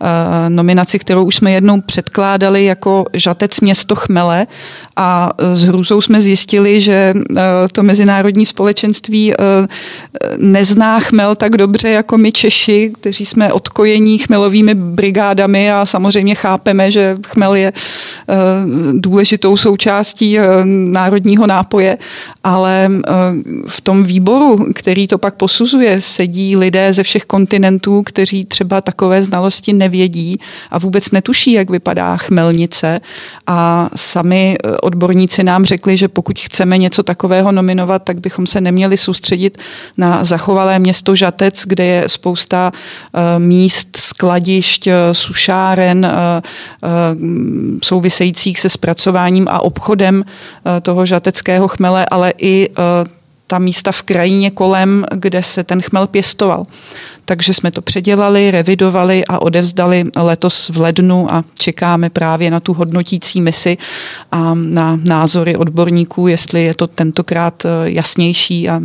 [0.03, 4.47] Eh, nominaci, kterou už jsme jednou předkládali jako Žatec město Chmele.
[4.95, 9.33] A eh, s hrůzou jsme zjistili, že eh, to mezinárodní společenství
[10.37, 15.71] nezná chmel tak dobře jako my Češi, kteří jsme odkojení chmelovými brigádami.
[15.71, 17.73] A samozřejmě chápeme, že chmel je
[18.93, 21.97] důležitou součástí národního nápoje,
[22.43, 22.89] ale
[23.67, 29.23] v tom výboru, který to pak posuzuje, sedí lidé ze všech kontinentů, kteří třeba takové
[29.23, 30.39] znalosti nevědí
[30.71, 32.99] a vůbec netuší, jak vypadá chmelnice.
[33.47, 38.61] A sami eh, odborníci nám řekli, že pokud chceme něco takového nominovat, tak bychom se
[38.61, 39.57] neměli soustředit
[39.97, 46.07] na zachovalé město Žatec, kde je spousta uh, míst, skladišť, sušáren
[47.83, 50.23] souvisejících se zpracováním a obchodem
[50.81, 52.69] toho žateckého chmele, ale i
[53.47, 56.65] ta místa v krajině kolem, kde se ten chmel pěstoval
[57.25, 62.73] takže jsme to předělali, revidovali a odevzdali letos v lednu a čekáme právě na tu
[62.73, 63.77] hodnotící misi
[64.31, 68.81] a na názory odborníků, jestli je to tentokrát eh, jasnější a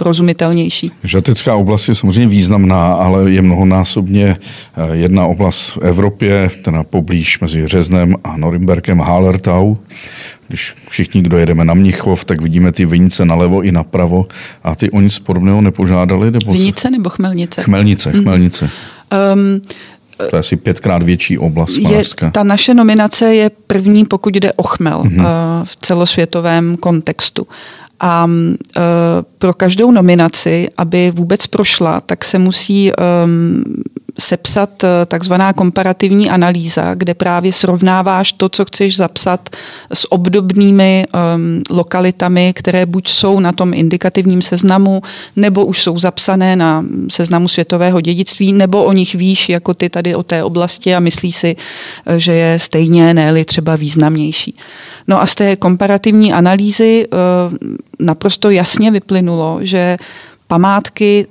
[0.00, 0.90] rozumitelnější.
[1.04, 7.40] Žatecká oblast je samozřejmě významná, ale je mnohonásobně eh, jedna oblast v Evropě, teda poblíž
[7.40, 9.74] mezi Řeznem a Norimberkem Hallertau.
[10.48, 14.26] Když všichni, kdo jedeme na Mnichov, tak vidíme ty vinice nalevo i napravo.
[14.64, 16.30] A ty o nic podobného nepožádali?
[16.30, 17.62] Nebo vinice nebo chmelnice?
[17.62, 18.22] Chmelnice, mhm.
[18.22, 18.70] chmelnice.
[19.34, 19.60] Um,
[20.30, 24.62] to je asi pětkrát větší oblast Je, ta naše nominace je první, pokud jde o
[24.62, 25.20] chmel mm-hmm.
[25.20, 27.46] uh, v celosvětovém kontextu.
[28.00, 28.26] A
[28.76, 28.80] e,
[29.38, 33.64] pro každou nominaci, aby vůbec prošla, tak se musí um,
[34.18, 39.50] sepsat eh, takzvaná komparativní analýza, kde právě srovnáváš to, co chceš zapsat
[39.92, 45.02] s obdobnými um, lokalitami, které buď jsou na tom indikativním seznamu,
[45.36, 50.14] nebo už jsou zapsané na seznamu světového dědictví, nebo o nich víš, jako ty tady
[50.14, 51.56] o té oblasti a myslí si,
[52.06, 54.56] eh, že je stejně, ne třeba významnější.
[55.08, 57.56] No a z té komparativní analýzy uh,
[57.98, 59.96] naprosto jasně vyplynulo, že
[60.46, 61.26] památky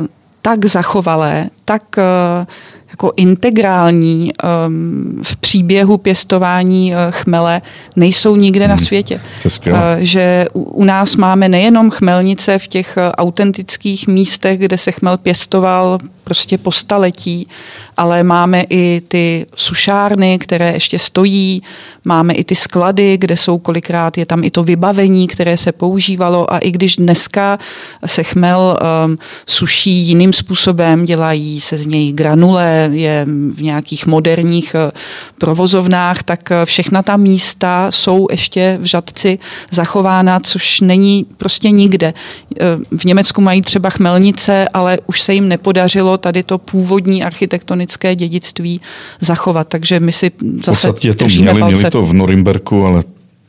[0.00, 0.06] uh,
[0.42, 2.46] tak zachovalé, tak eh,
[2.90, 4.32] jako integrální
[4.66, 7.62] um, v příběhu pěstování uh, chmele
[7.96, 8.70] nejsou nikde hmm.
[8.70, 9.20] na světě.
[9.66, 14.92] Uh, že u, u nás máme nejenom chmelnice v těch uh, autentických místech, kde se
[14.92, 15.98] chmel pěstoval
[16.30, 17.48] prostě po staletí,
[17.96, 21.62] ale máme i ty sušárny, které ještě stojí,
[22.04, 26.52] máme i ty sklady, kde jsou kolikrát, je tam i to vybavení, které se používalo
[26.52, 27.58] a i když dneska
[28.06, 34.74] se chmel um, suší jiným způsobem, dělají se z něj granule, je v nějakých moderních
[34.74, 34.90] uh,
[35.38, 39.38] provozovnách, tak uh, všechna ta místa jsou ještě v Žadci
[39.70, 42.14] zachována, což není prostě nikde.
[42.60, 48.14] Uh, v Německu mají třeba chmelnice, ale už se jim nepodařilo tady to původní architektonické
[48.14, 48.80] dědictví
[49.20, 49.68] zachovat.
[49.68, 50.30] Takže my si
[50.64, 53.02] zase v podstatě to měli, měli to v Norimberku, ale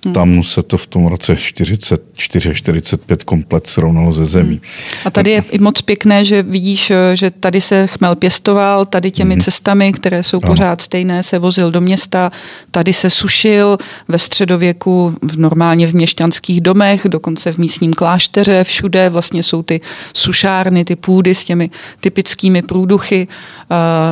[0.06, 0.14] Hmm.
[0.14, 4.50] Tam se to v tom roce 44-45 komplet srovnalo ze zemí.
[4.50, 4.62] Hmm.
[5.06, 9.34] A tady je i moc pěkné, že vidíš, že tady se chmel pěstoval, tady těmi
[9.34, 9.42] hmm.
[9.42, 10.52] cestami, které jsou ano.
[10.52, 12.32] pořád stejné, se vozil do města,
[12.72, 19.10] tady se sušil ve středověku, v, normálně v měšťanských domech, dokonce v místním klášteře, všude
[19.10, 19.82] vlastně jsou ty
[20.14, 23.28] sušárny, ty půdy s těmi typickými průduchy.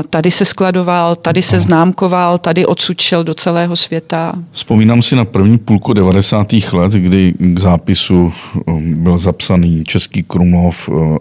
[0.09, 4.33] Tady se skladoval, tady se známkoval, tady odsud šel do celého světa.
[4.51, 6.53] Vzpomínám si na první půl půlku 90.
[6.71, 8.33] let, kdy k zápisu
[8.65, 11.17] um, byl zapsaný Český Krumlov, uh,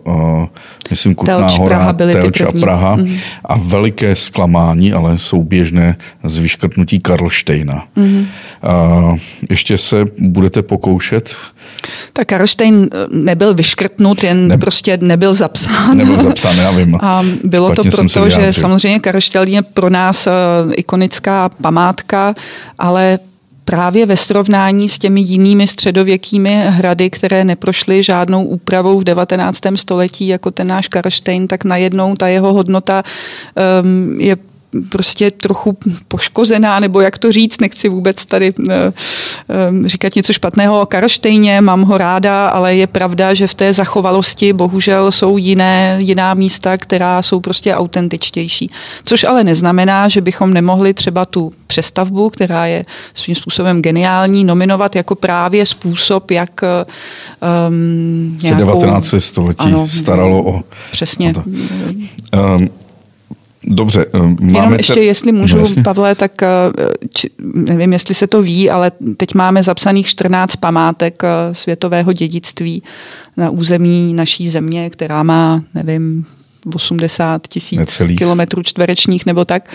[0.91, 3.17] myslím Kutná Telč, hora, Praha byly Telč a Praha mm.
[3.45, 7.87] a veliké zklamání, ale souběžné z vyškrtnutí Karlštejna.
[7.97, 8.27] Mm.
[9.51, 11.37] Ještě se budete pokoušet?
[12.13, 15.97] Tak Karlštejn eh, nebyl vyškrtnut, jen ne, prostě nebyl zapsán.
[15.97, 16.99] Nebyl zapsán, já vím.
[17.01, 20.31] A bylo Špatně to proto, že samozřejmě Karlštejn je pro nás eh,
[20.75, 22.35] ikonická památka,
[22.79, 23.19] ale
[23.69, 29.61] právě ve srovnání s těmi jinými středověkými hrady, které neprošly žádnou úpravou v 19.
[29.77, 33.03] století, jako ten náš Karlštejn, tak najednou ta jeho hodnota
[33.83, 34.37] um, je
[34.89, 35.79] prostě trochu
[36.09, 41.61] poškozená, nebo jak to říct, nechci vůbec tady uh, uh, říkat něco špatného o Karlštejně,
[41.61, 46.77] mám ho ráda, ale je pravda, že v té zachovalosti bohužel jsou jiné, jiná místa,
[46.77, 48.71] která jsou prostě autentičtější.
[49.05, 54.97] Což ale neznamená, že bychom nemohli třeba tu přestavbu, která je svým způsobem geniální, nominovat
[54.97, 56.61] jako právě způsob, jak
[57.69, 58.61] um, nějakou...
[58.61, 59.15] 19.
[59.19, 60.63] století ano, staralo o...
[60.91, 61.31] Přesně.
[61.31, 61.43] O to.
[62.57, 62.69] Um,
[63.65, 65.01] Dobře, eh, máme Jenom ještě, te...
[65.01, 66.49] jestli můžu, no, Pavle, tak eh,
[67.15, 72.83] či, nevím, jestli se to ví, ale teď máme zapsaných 14 památek eh, světového dědictví
[73.37, 76.25] na území naší země, která má, nevím,
[76.75, 79.75] 80 tisíc kilometrů čtverečních nebo tak.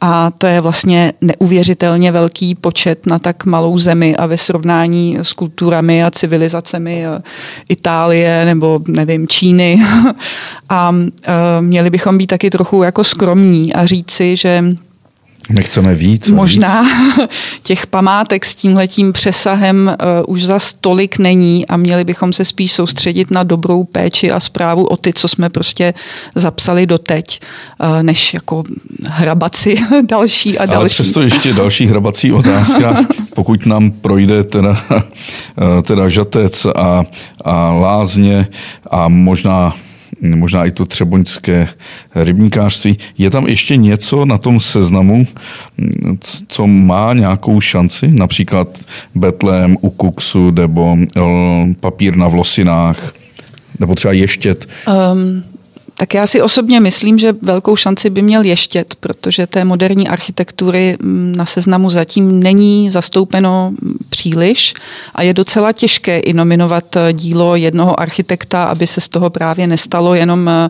[0.00, 5.32] A to je vlastně neuvěřitelně velký počet na tak malou zemi a ve srovnání s
[5.32, 7.04] kulturami a civilizacemi
[7.68, 9.82] Itálie nebo nevím, Číny.
[10.68, 10.94] a
[11.60, 14.64] měli bychom být taky trochu jako skromní a říci, že
[15.50, 16.30] Nechceme víc.
[16.30, 17.28] Možná víc.
[17.62, 22.72] těch památek s tímhletím přesahem uh, už za stolik není a měli bychom se spíš
[22.72, 25.94] soustředit na dobrou péči a zprávu o ty, co jsme prostě
[26.34, 27.40] zapsali doteď,
[27.80, 28.64] uh, než jako
[29.04, 29.76] hrabaci
[30.08, 30.76] další a další.
[30.76, 37.04] Ale přesto ještě další hrabací otázka, pokud nám projde teda, eh, teda žatec a,
[37.44, 38.48] a lázně
[38.90, 39.74] a možná
[40.20, 41.68] možná i to třeboňské
[42.14, 42.98] rybníkářství.
[43.18, 45.26] Je tam ještě něco na tom seznamu,
[46.48, 48.08] co má nějakou šanci?
[48.08, 48.78] Například
[49.14, 51.20] Betlém u Kuksu nebo eh,
[51.80, 53.12] papír na Vlosinách?
[53.80, 54.68] Nebo třeba ještět?
[55.12, 55.44] Um,
[55.98, 60.96] tak já si osobně myslím, že velkou šanci by měl ještět, protože té moderní architektury
[61.00, 63.72] mm, na seznamu zatím není zastoupeno
[64.08, 64.74] příliš
[65.14, 69.66] a je docela těžké i nominovat eh, dílo jednoho architekta, aby se z toho právě
[69.66, 70.68] nestalo jenom eh,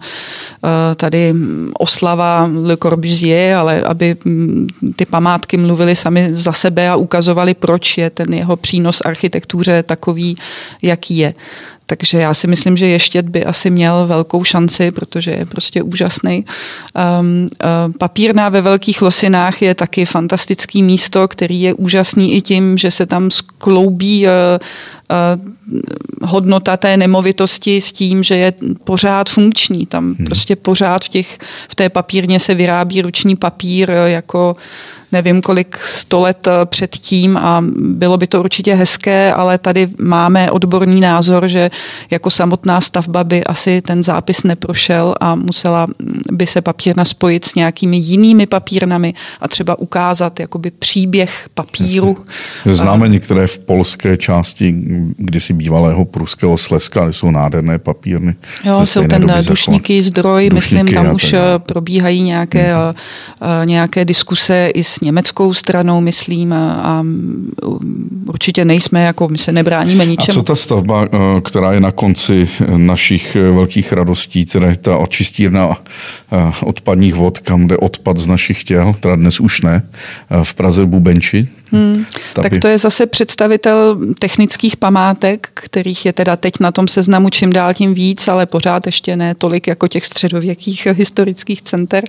[0.64, 1.34] eh, tady
[1.78, 7.98] oslava Le Corbusier, ale aby mm, ty památky mluvily sami za sebe a ukazovali, proč
[7.98, 10.36] je ten jeho přínos architektuře takový,
[10.82, 11.34] jaký je.
[11.86, 16.44] Takže já si myslím, že Ještět by asi měl velkou šanci, protože je prostě úžasný.
[17.20, 22.78] Um, uh, papírna ve Velkých Losinách je taky fantastický místo, který je úžasný i tím,
[22.78, 24.30] že se tam skloubí uh,
[25.10, 28.52] uh, hodnota té nemovitosti s tím, že je
[28.84, 29.86] pořád funkční.
[29.86, 30.26] Tam hmm.
[30.26, 34.56] prostě pořád v, těch, v té papírně se vyrábí ruční papír jako
[35.12, 40.50] nevím kolik sto let eh, předtím a bylo by to určitě hezké, ale tady máme
[40.50, 41.70] odborný názor, že
[42.10, 45.86] jako samotná stavba by asi ten zápis neprošel a musela
[46.32, 52.16] by se papírna spojit s nějakými jinými papírnami a třeba ukázat jakoby příběh papíru.
[52.56, 52.74] Jasně.
[52.74, 54.74] Známe některé v polské části
[55.16, 58.34] kdysi bývalého pruského Slezska, ale jsou nádherné papírny.
[58.64, 61.32] Jo, jsou ten dušníky zdroj, dušníky myslím, tam už.
[61.32, 62.94] Eh, probíhají nějaké, hmm.
[63.68, 67.04] nějaké diskuse i s německou stranou, myslím, a, a
[68.26, 70.38] určitě nejsme, jako my se nebráníme ničemu.
[70.38, 74.96] A co ta stavba, eh, která je na konci našich eh, velkých radostí, teda ta
[74.96, 75.76] očistírna
[76.32, 79.82] eh, odpadních vod, kam jde odpad z našich těl, teda dnes už ne,
[80.42, 82.06] v Praze v Bubenči, Hmm.
[82.34, 87.52] Tak to je zase představitel technických památek, kterých je teda teď na tom seznamu čím
[87.52, 92.04] dál tím víc, ale pořád ještě ne tolik jako těch středověkých historických center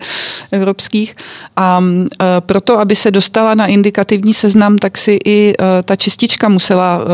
[0.51, 1.15] evropských.
[1.55, 2.05] A e,
[2.39, 7.07] proto, aby se dostala na indikativní seznam, tak si i e, ta čistička musela e,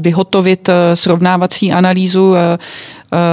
[0.00, 2.34] vyhotovit srovnávací analýzu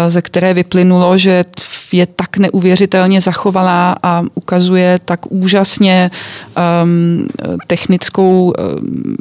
[0.07, 1.43] ze které vyplynulo, že
[1.91, 6.11] je tak neuvěřitelně zachovaná a ukazuje tak úžasně
[6.83, 7.27] um,
[7.67, 9.17] technickou, um,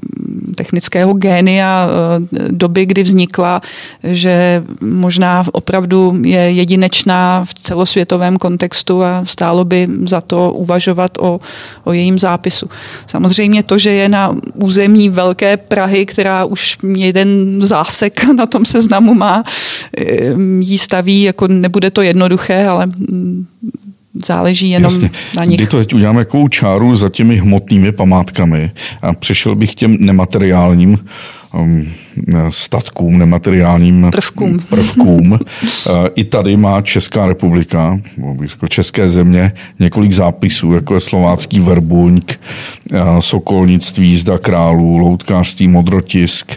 [0.56, 3.60] technického génia uh, doby, kdy vznikla,
[4.02, 11.40] že možná opravdu je jedinečná v celosvětovém kontextu a stálo by za to uvažovat o,
[11.84, 12.66] o jejím zápisu.
[13.06, 19.14] Samozřejmě to, že je na území Velké Prahy, která už jeden zásek na tom seznamu
[19.14, 19.44] má,
[20.60, 22.88] jí staví, jako nebude to jednoduché, ale
[24.26, 25.10] záleží jenom Jasně.
[25.36, 25.56] na nich.
[25.56, 28.70] Kdy to teď uděláme jakou čáru za těmi hmotnými památkami
[29.02, 30.98] a přešel bych těm nemateriálním
[31.54, 31.88] um,
[32.48, 34.58] statkům, nemateriálním prvkům.
[34.58, 35.32] prvkům.
[35.32, 35.38] Uh,
[36.14, 38.00] I tady má Česká republika,
[38.68, 42.40] české země, několik zápisů, jako je slovácký verbuňk,
[42.92, 46.52] uh, sokolnictví, jízda králů, loutkářství, modrotisk,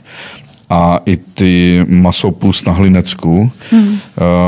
[0.70, 3.51] a i ty masopus na Hlinecku.
[3.72, 3.99] Hmm.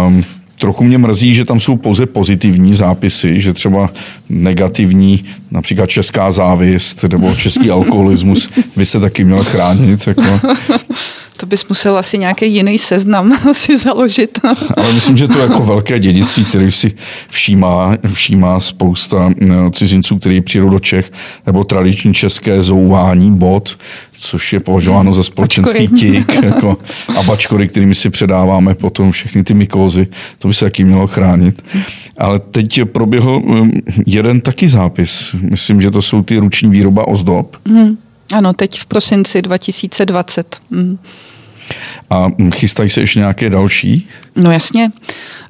[0.07, 0.23] Um,
[0.61, 3.89] trochu mě mrzí, že tam jsou pouze pozitivní zápisy, že třeba
[4.29, 10.07] negativní, například česká závist nebo český alkoholismus by se taky měl chránit.
[10.07, 10.21] Jako.
[11.41, 14.39] To bys musel asi nějaký jiný seznam si založit.
[14.77, 16.93] Ale myslím, že to je jako velké dědictví, které si
[17.29, 21.11] všímá, všímá spousta eh, cizinců, kteří přijdou do Čech,
[21.45, 23.77] nebo tradiční české zouvání bod,
[24.11, 26.77] což je považováno za společenský tik, jako,
[27.17, 31.63] a bačkory, kterými si předáváme potom všechny ty mykózy, to by se taky mělo chránit.
[32.21, 33.69] Ale teď proběhl eh,
[34.05, 35.35] jeden taky zápis.
[35.41, 37.57] Myslím, že to jsou ty ruční výroba ozdob.
[37.65, 37.97] Hmm.
[38.33, 40.57] Ano, teď v prosinci 2020.
[40.71, 40.97] Hmm.
[42.09, 44.07] A chystají se ještě nějaké další?
[44.35, 44.91] No jasně.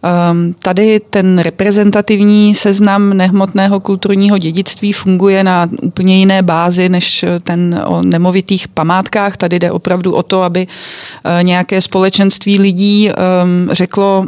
[0.04, 7.82] Ehm, tady ten reprezentativní seznam nehmotného kulturního dědictví funguje na úplně jiné bázi než ten
[7.86, 9.38] o nemovitých památkách.
[9.38, 14.26] Tady jde opravdu o to, aby eh, nějaké společenství lidí ehm, řeklo,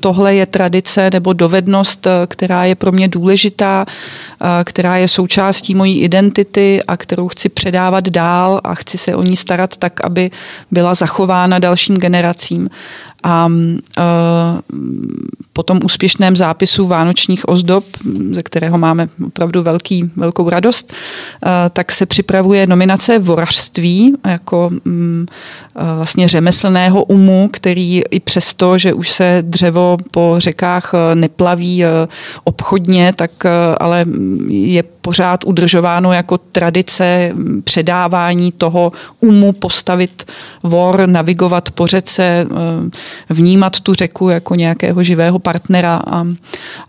[0.00, 5.74] tohle je tradice nebo dovednost, eh, která je pro mě důležitá, eh, která je součástí
[5.74, 10.30] mojí identity a kterou chci předávat dál a chci se o ní starat tak, aby
[10.70, 12.70] byla zachována dalším generacím.
[13.22, 14.02] A uh,
[15.52, 17.84] po tom úspěšném zápisu vánočních ozdob,
[18.30, 25.26] ze kterého máme opravdu velký, velkou radost, uh, tak se připravuje nominace vorařství jako um,
[25.96, 31.84] vlastně řemeslného umu, který i přesto, že už se dřevo po řekách neplaví
[32.44, 33.30] obchodně, tak
[33.78, 34.04] ale
[34.48, 37.32] je pořád udržováno jako tradice
[37.64, 40.32] předávání toho umu postavit
[40.62, 46.26] vor, navigovat po řece, eh, vnímat tu řeku jako nějakého živého partnera a,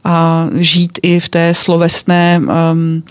[0.04, 3.04] a žít i v té slovesné um,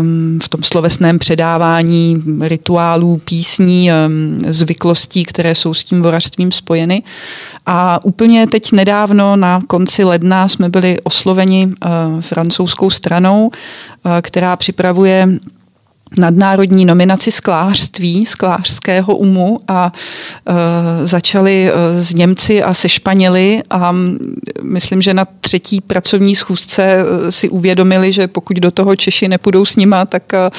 [0.00, 7.02] um, v tom slovesném předávání rituálů, písní, um, zvyklostí, které jsou s tím vorařstvím spojeny.
[7.66, 14.56] A úplně teď nedávno na konci ledna jsme byli osloveni uh, francouzskou stranou, uh, která
[14.56, 15.28] připravuje
[16.18, 19.92] nadnárodní nominaci sklářství, sklářského umu a
[20.46, 23.94] e, začali e, s Němci a se Španěli a
[24.62, 29.64] myslím, že na třetí pracovní schůzce e, si uvědomili, že pokud do toho Češi nepůjdou
[29.64, 30.50] s nima, tak e,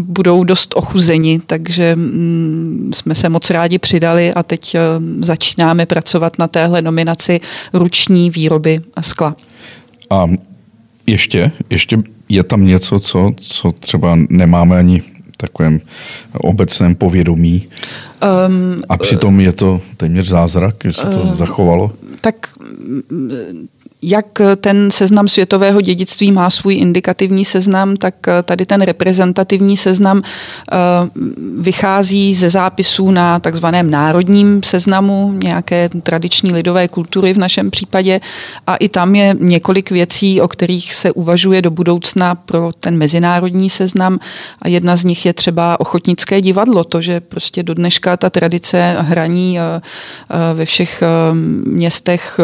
[0.00, 4.80] budou dost ochuzeni, takže m, jsme se moc rádi přidali a teď e,
[5.20, 7.40] začínáme pracovat na téhle nominaci
[7.72, 9.36] ruční výroby a skla.
[10.10, 10.26] A
[11.06, 11.98] ještě, ještě
[12.34, 15.02] je tam něco, co, co třeba nemáme ani
[15.36, 15.80] takovém
[16.32, 17.68] obecném povědomí.
[18.46, 21.92] Um, a přitom je to téměř zázrak, že se to uh, zachovalo?
[22.20, 22.36] Tak
[24.02, 24.26] jak
[24.60, 30.76] ten seznam světového dědictví má svůj indikativní seznam, tak tady ten reprezentativní seznam eh,
[31.58, 38.20] vychází ze zápisů na takzvaném národním seznamu nějaké tradiční lidové kultury v našem případě.
[38.66, 43.70] A i tam je několik věcí, o kterých se uvažuje do budoucna pro ten mezinárodní
[43.70, 44.18] seznam.
[44.62, 48.96] A jedna z nich je třeba ochotnické divadlo, to, že prostě do dneška ta tradice
[48.98, 51.02] hraní eh, eh, ve všech
[51.64, 52.40] městech,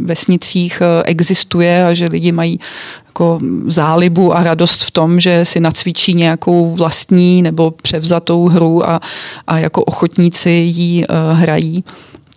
[0.00, 2.60] vesnicích vesnicích eh, existuje a že lidi mají
[3.06, 9.00] jako zálibu a radost v tom, že si nacvičí nějakou vlastní nebo převzatou hru a,
[9.46, 11.84] a jako ochotníci ji uh, hrají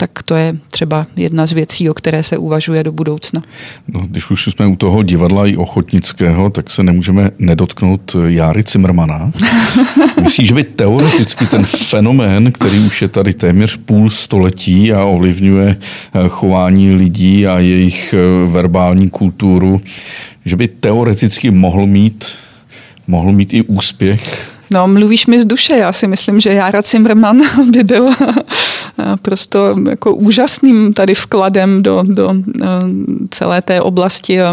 [0.01, 3.41] tak to je třeba jedna z věcí, o které se uvažuje do budoucna.
[3.87, 9.31] No, když už jsme u toho divadla i ochotnického, tak se nemůžeme nedotknout Járy Cimrmana.
[10.23, 15.77] Myslíš, že by teoreticky ten fenomén, který už je tady téměř půl století a ovlivňuje
[15.79, 19.81] eh, chování lidí a jejich eh, verbální kulturu,
[20.45, 22.25] že by teoreticky mohl mít,
[23.07, 25.73] mohl mít i úspěch No, mluvíš mi z duše.
[25.73, 27.41] Já si myslím, že Jára Cimrman
[27.71, 28.09] by byl
[29.21, 29.57] prostě
[29.89, 32.65] jako úžasným tady vkladem do, do eh,
[33.29, 34.45] celé té oblasti eh,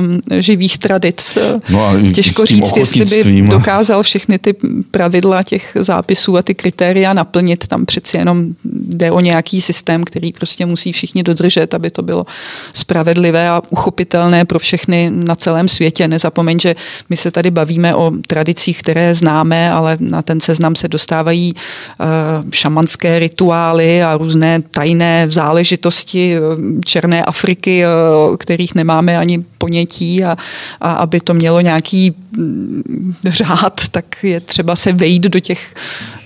[0.42, 1.38] živých tradic.
[1.68, 4.54] No a Těžko říct, jestli by dokázal všechny ty
[4.90, 7.66] pravidla těch zápisů a ty kritéria naplnit.
[7.66, 12.26] Tam přeci jenom jde o nějaký systém, který prostě musí všichni dodržet, aby to bylo
[12.72, 16.08] spravedlivé a uchopitelné pro všechny na celém světě.
[16.08, 16.76] Nezapomeň, že
[17.10, 22.06] my se tady bavíme o tradicích, které známe, ale na ten seznam se dostávají uh,
[22.50, 24.35] šamanské rituály a různé
[24.70, 30.36] tajné záležitosti uh, Černé Afriky, o kterých nemáme ani ponětí a,
[30.80, 35.74] a aby to mělo nějaký mm, řád, tak je třeba se vejít do těch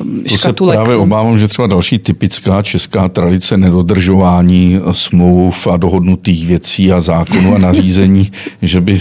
[0.02, 0.76] mm, škatulek.
[0.76, 6.92] To se právě obávám, že třeba další typická česká tradice nedodržování smluv a dohodnutých věcí
[6.92, 8.32] a zákonů a nařízení,
[8.62, 9.00] že by,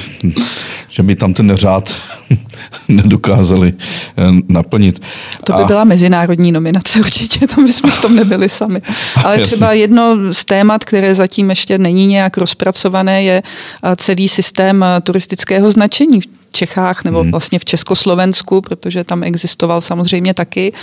[0.89, 1.95] že by tam ten řád
[2.88, 3.74] nedokázali
[4.18, 5.01] eh, naplnit.
[5.43, 5.66] To by a...
[5.66, 8.82] byla mezinárodní nominace určitě, tam bychom v tom nebyli sami.
[9.24, 14.84] Ale třeba jedno z témat, které zatím ještě není nějak rozpracované, je eh, celý systém
[14.84, 16.22] eh, turistického značení
[16.52, 17.32] Čechách nebo hmm.
[17.32, 20.74] vlastně v Československu, protože tam existoval samozřejmě taky.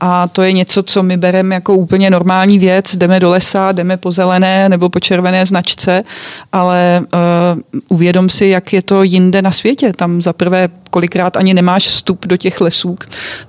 [0.00, 2.96] A to je něco, co my bereme jako úplně normální věc.
[2.96, 6.04] Jdeme do lesa, jdeme po zelené nebo po červené značce,
[6.52, 9.92] ale uh, uvědom si, jak je to jinde na světě.
[9.96, 12.96] Tam zaprvé kolikrát ani nemáš vstup do těch lesů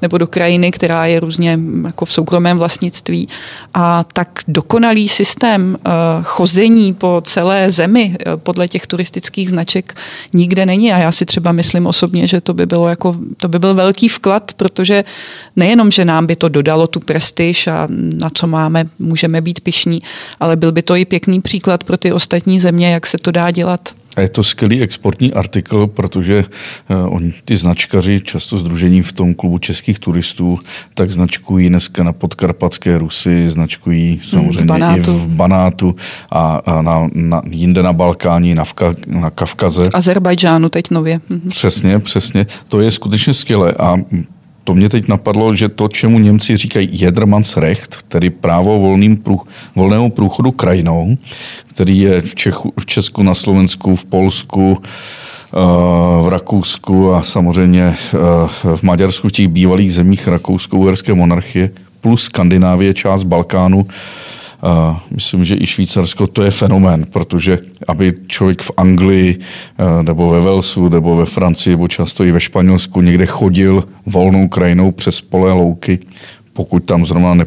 [0.01, 3.29] nebo do krajiny, která je různě jako v soukromém vlastnictví.
[3.73, 5.93] A tak dokonalý systém uh,
[6.23, 9.93] chození po celé zemi uh, podle těch turistických značek
[10.33, 10.93] nikde není.
[10.93, 14.09] A já si třeba myslím osobně, že to by bylo jako, to by byl velký
[14.09, 15.03] vklad, protože
[15.55, 17.87] nejenom, že nám by to dodalo tu prestiž a
[18.21, 20.01] na co máme, můžeme být pišní,
[20.39, 23.51] ale byl by to i pěkný příklad pro ty ostatní země, jak se to dá
[23.51, 24.04] dělat.
[24.15, 26.45] A je to skvělý exportní artikl, protože
[26.89, 30.59] uh, oni, ty značkaři, často združení v tom klubu českých turistů,
[30.93, 35.11] tak značkují dneska na podkarpatské Rusy, značkují samozřejmě v Banátu.
[35.11, 35.95] i v Banátu
[36.31, 39.89] a, a na, na, jinde na Balkáni, na, Vka, na Kavkaze.
[39.89, 41.21] V Azerbajdžánu teď nově.
[41.29, 41.49] Mhm.
[41.49, 42.47] Přesně, přesně.
[42.69, 43.97] To je skutečně skvělé a
[44.65, 50.09] to mě teď napadlo, že to, čemu Němci říkají Jedermannsrecht, tedy právo volným průch, volného
[50.09, 51.17] průchodu krajinou,
[51.67, 55.57] který je v, Čechu, v Česku, na Slovensku, v Polsku, eh,
[56.21, 58.17] v Rakousku a samozřejmě eh,
[58.75, 63.87] v Maďarsku, v těch bývalých zemích rakousko-uherské monarchie, plus Skandinávie, část Balkánu,
[65.11, 70.41] myslím, že i Švýcarsko to je fenomén, protože aby člověk v Anglii eh, nebo ve
[70.41, 75.53] Velsu nebo ve Francii nebo často i ve Španělsku někde chodil volnou krajinou přes pole
[75.53, 75.99] louky,
[76.53, 77.45] pokud tam zrovna ne,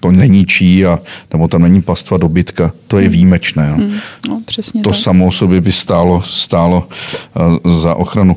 [0.00, 0.98] to neníčí a,
[1.32, 3.12] nebo tam není pastva dobytka, to je hmm.
[3.12, 3.70] výjimečné.
[3.70, 3.76] No.
[3.76, 3.92] Hmm.
[4.28, 4.98] No, přesně to tak.
[4.98, 6.88] samo o sobě by stálo, stálo
[7.64, 8.36] uh, za ochranu.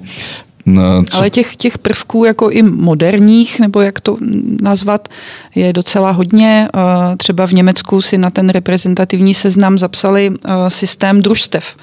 [1.09, 1.17] Co?
[1.17, 4.17] Ale těch, těch prvků jako i moderních, nebo jak to
[4.61, 5.07] nazvat,
[5.55, 6.69] je docela hodně.
[6.75, 11.75] Eh, třeba v Německu si na ten reprezentativní seznam zapsali eh, systém družstev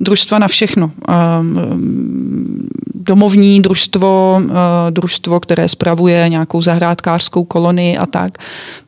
[0.00, 0.90] družstva na všechno.
[1.08, 4.50] Um, domovní družstvo, uh,
[4.90, 8.38] družstvo, které spravuje nějakou zahrádkářskou kolonii a tak.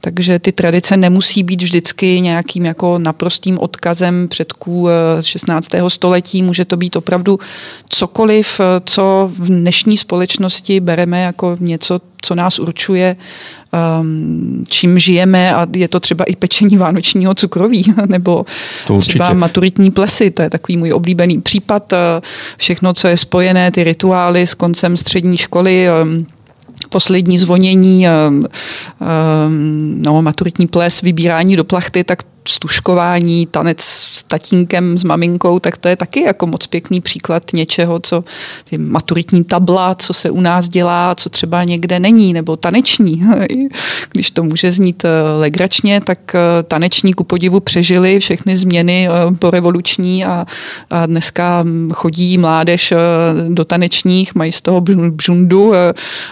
[0.00, 4.88] Takže ty tradice nemusí být vždycky nějakým jako naprostým odkazem předků
[5.20, 5.68] z 16.
[5.88, 6.42] století.
[6.42, 7.38] Může to být opravdu
[7.88, 13.16] cokoliv, co v dnešní společnosti bereme jako něco, co nás určuje,
[14.00, 18.44] um, čím žijeme a je to třeba i pečení vánočního cukroví nebo
[18.86, 21.98] to třeba maturitní plesy, to je takový můj oblíbený případ, uh,
[22.56, 26.26] všechno, co je spojené, ty rituály s koncem střední školy, um,
[26.88, 28.46] poslední zvonění, um,
[30.02, 35.88] no, maturitní ples, vybírání do plachty, tak stuškování, tanec s tatínkem, s maminkou, tak to
[35.88, 38.24] je taky jako moc pěkný příklad něčeho, co
[38.70, 43.22] ty maturitní tabla, co se u nás dělá, co třeba někde není, nebo taneční.
[44.12, 49.34] Když to může znít eh, legračně, tak eh, taneční ku podivu přežili všechny změny eh,
[49.34, 50.47] po revoluční a,
[50.91, 52.93] a dneska hm, chodí mládež
[53.49, 55.72] do tanečních, mají z toho bžundu,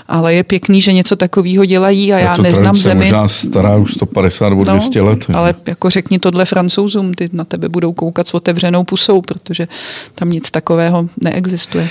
[0.08, 3.00] ale je pěkný, že něco takového dělají a já neznám zemi.
[3.00, 5.26] možná stará už 150 nebo 200 no, let.
[5.34, 9.68] Ale jako řekni tohle francouzům, ty na tebe budou koukat s otevřenou pusou, protože
[10.14, 11.88] tam nic takového neexistuje.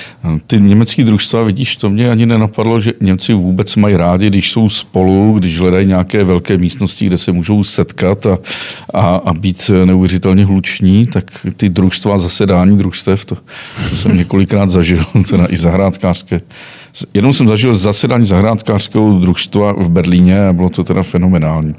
[0.48, 4.70] Ty německý družstva, vidíš, to mě ani nenapadlo, že Němci vůbec mají rádi, když jsou
[4.70, 8.38] spolu, když hledají nějaké velké místnosti, kde se můžou setkat a,
[8.94, 11.26] a, a být neuvěřitelně hluční, tak
[11.58, 13.38] ty družstva, zasedání družstev, to,
[13.90, 16.42] to jsem několikrát zažil, teda i zahrádkářské
[17.14, 21.76] Jednou jsem zažil zasedání zahrádkářského družstva v Berlíně a bylo to teda fenomenální.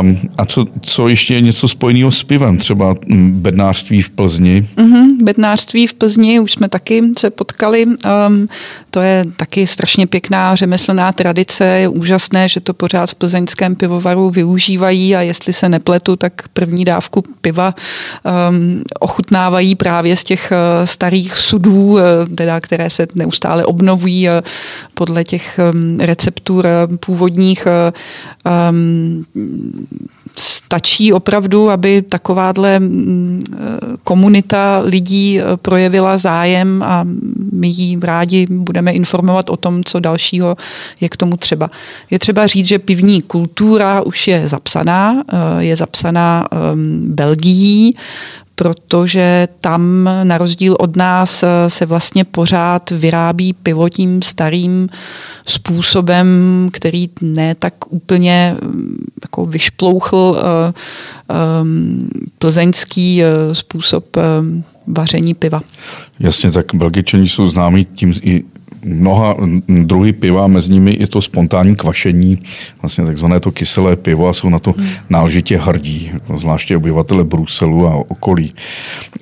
[0.00, 2.58] Um, a co, co ještě je něco spojeného s pivem?
[2.58, 4.68] Třeba mm, bednářství v Plzni?
[4.76, 7.86] Mm-hmm, bednářství v Plzni, už jsme taky se potkali.
[7.86, 8.48] Um,
[8.90, 11.64] to je taky strašně pěkná řemeslná tradice.
[11.64, 16.84] Je úžasné, že to pořád v plzeňském pivovaru využívají a jestli se nepletu, tak první
[16.84, 17.74] dávku piva
[18.50, 22.00] um, ochutnávají právě z těch uh, starých sudů, uh,
[22.34, 24.42] teda, které se neustále obnovují upravují eh,
[24.94, 25.60] podle těch
[25.98, 27.66] receptur eh, původních.
[27.66, 27.92] Eh,
[30.38, 33.40] stačí opravdu, aby takováhle mm,
[34.04, 37.04] komunita lidí projevila zájem a
[37.52, 40.56] my jí rádi budeme informovat o tom, co dalšího
[41.00, 41.70] je k tomu třeba.
[42.10, 45.22] Je třeba říct, že pivní kultura už je zapsaná,
[45.58, 46.48] je zapsaná
[47.06, 47.96] Belgií,
[48.56, 54.88] protože tam na rozdíl od nás eh, se vlastně pořád vyrábí pivo tím starým
[55.46, 56.26] způsobem,
[56.72, 60.42] který ne tak úplně mm, jako vyšplouchl
[61.62, 64.16] um, plzeňský uh, způsob
[64.86, 65.60] vaření piva.
[66.20, 68.44] Jasně, tak Belgičani jsou známí tím i
[68.86, 69.36] mnoha
[69.68, 72.38] druhy piva, mezi nimi je to spontánní kvašení,
[72.82, 74.88] vlastně takzvané to kyselé pivo a jsou na to hmm.
[75.10, 78.54] náležitě hrdí, jako zvláště obyvatele Bruselu a okolí.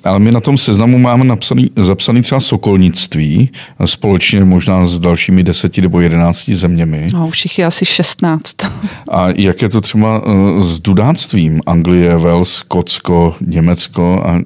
[0.03, 3.49] Ale my na tom seznamu máme napsaný, zapsaný třeba sokolnictví,
[3.85, 7.07] společně možná s dalšími deseti nebo jedenácti zeměmi.
[7.13, 8.55] No, už jich je asi šestnáct.
[9.11, 11.61] A jak je to třeba eh, s dudáctvím?
[11.65, 14.39] Anglie, Wales, Skotsko, Německo a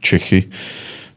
[0.00, 0.44] Čechy?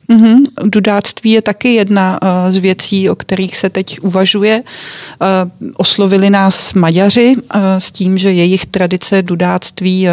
[0.10, 0.41] Mm-hmm.
[0.64, 4.64] Dudáctví je taky jedna uh, z věcí, o kterých se teď uvažuje.
[4.64, 10.08] Uh, oslovili nás Maďaři uh, s tím, že jejich tradice dudáctví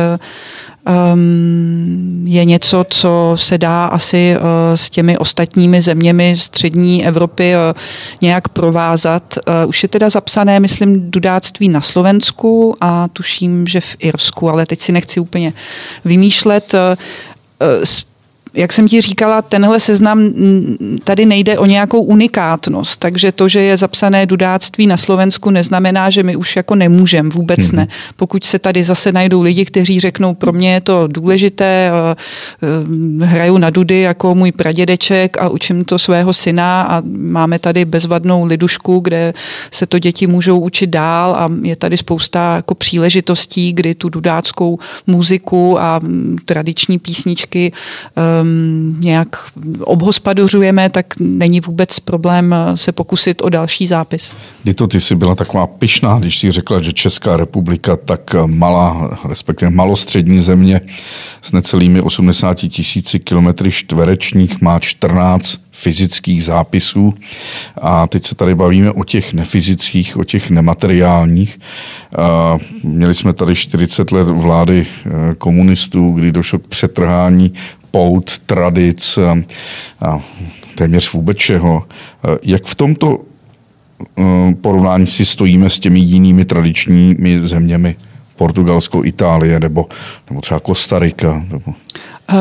[0.89, 7.81] um, je něco, co se dá asi uh, s těmi ostatními zeměmi střední Evropy uh,
[8.23, 9.39] nějak provázat.
[9.49, 14.67] Uh, už je teda zapsané, myslím, dudáctví na Slovensku a tuším, že v Irsku, ale
[14.67, 15.53] teď si nechci úplně
[16.05, 16.75] vymýšlet.
[16.75, 17.85] Uh,
[18.59, 20.31] jak jsem ti říkala, tenhle seznam
[21.05, 26.23] tady nejde o nějakou unikátnost, takže to, že je zapsané dudáctví na Slovensku, neznamená, že
[26.23, 27.77] my už jako nemůžeme, vůbec mm-hmm.
[27.77, 27.89] ne.
[28.17, 31.91] Pokud se tady zase najdou lidi, kteří řeknou, pro mě je to důležité,
[33.23, 38.45] hraju na dudy jako můj pradědeček a učím to svého syna a máme tady bezvadnou
[38.45, 39.35] lidušku, kde
[39.71, 44.79] se to děti můžou učit dál a je tady spousta jako příležitostí, kdy tu dudáckou
[45.07, 46.01] muziku a
[46.45, 47.73] tradiční písničky
[48.43, 48.48] um,
[49.01, 49.29] nějak
[49.81, 54.33] obhospodařujeme, tak není vůbec problém eh, se pokusit o další zápis.
[54.65, 59.71] Dito, ty jsi byla taková pyšná, když jsi řekla, že Česká republika tak malá, respektive
[59.71, 60.81] malostřední země
[61.43, 67.15] s necelými 80 tisíci kilometry čtverečních má 14 fyzických zápisů.
[67.83, 71.61] A teď se tady bavíme o těch nefyzických, o těch nemateriálních.
[72.83, 77.53] Měli jsme tady 40 let vlády eh, komunistů, kdy došlo k přetrhání
[77.91, 79.19] pout, tradic
[80.03, 80.21] a
[80.75, 81.85] téměř vůbec čeho.
[82.43, 83.19] Jak v tomto
[84.19, 84.23] eh,
[84.61, 87.97] porovnání si stojíme s těmi jinými tradičními zeměmi?
[88.37, 89.87] Portugalsko, Itálie nebo,
[90.31, 91.45] nebo třeba Kostarika?
[91.53, 91.75] Nebo...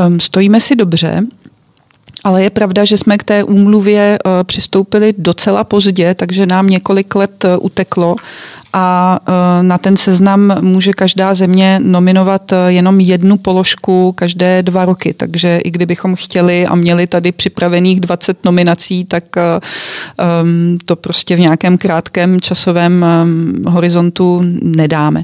[0.08, 1.24] Um, stojíme si dobře.
[2.24, 7.46] Ale je pravda, že jsme k té úmluvě přistoupili docela pozdě, takže nám několik let
[7.60, 8.16] uteklo
[8.78, 9.20] a
[9.60, 15.14] e, na ten seznam může každá země nominovat e, jenom jednu položku každé dva roky.
[15.14, 19.42] Takže i kdybychom chtěli a měli tady připravených 20 nominací, tak e,
[20.86, 23.06] to prostě v nějakém krátkém časovém
[23.66, 25.24] horizontu nedáme.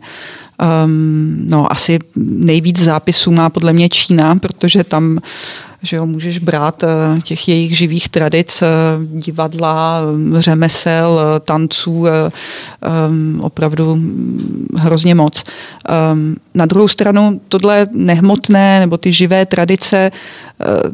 [1.45, 5.19] No, asi nejvíc zápisů má podle mě Čína, protože tam
[5.83, 8.67] že jo, můžeš brát eh, těch jejich živých tradic, eh,
[9.01, 10.01] divadla,
[10.33, 12.05] řemesel, eh, tanců,
[13.39, 13.99] opravdu
[14.77, 15.43] hrozně moc.
[16.53, 20.11] Na druhou stranu tohle nehmotné nebo ty živé tradice,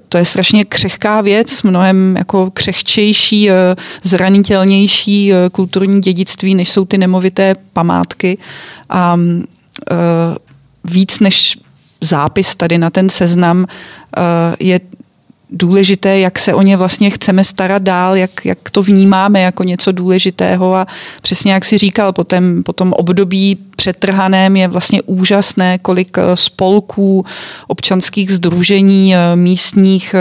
[0.09, 3.49] to je strašně křehká věc, mnohem jako křehčejší,
[4.03, 8.37] zranitelnější kulturní dědictví, než jsou ty nemovité památky.
[8.89, 9.17] A
[10.83, 11.57] víc než
[12.01, 13.65] zápis tady na ten seznam
[14.17, 14.21] eh,
[14.59, 14.79] je
[15.49, 19.91] důležité, jak se o ně vlastně chceme starat dál, jak, jak to vnímáme jako něco
[19.91, 20.87] důležitého a
[21.21, 26.21] přesně jak si říkal, po, tém, po tom období přetrhaném je vlastně úžasné, kolik eh,
[26.35, 27.25] spolků,
[27.67, 30.15] občanských združení, eh, místních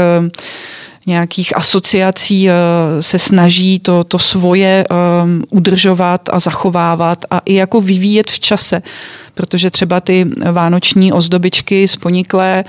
[1.07, 2.49] nějakých asociací
[3.01, 4.85] se snaží to, to svoje
[5.51, 8.83] udržovat a zachovávat a i jako vyvíjet v čase
[9.39, 12.65] protože třeba ty vánoční ozdobičky sponiklé,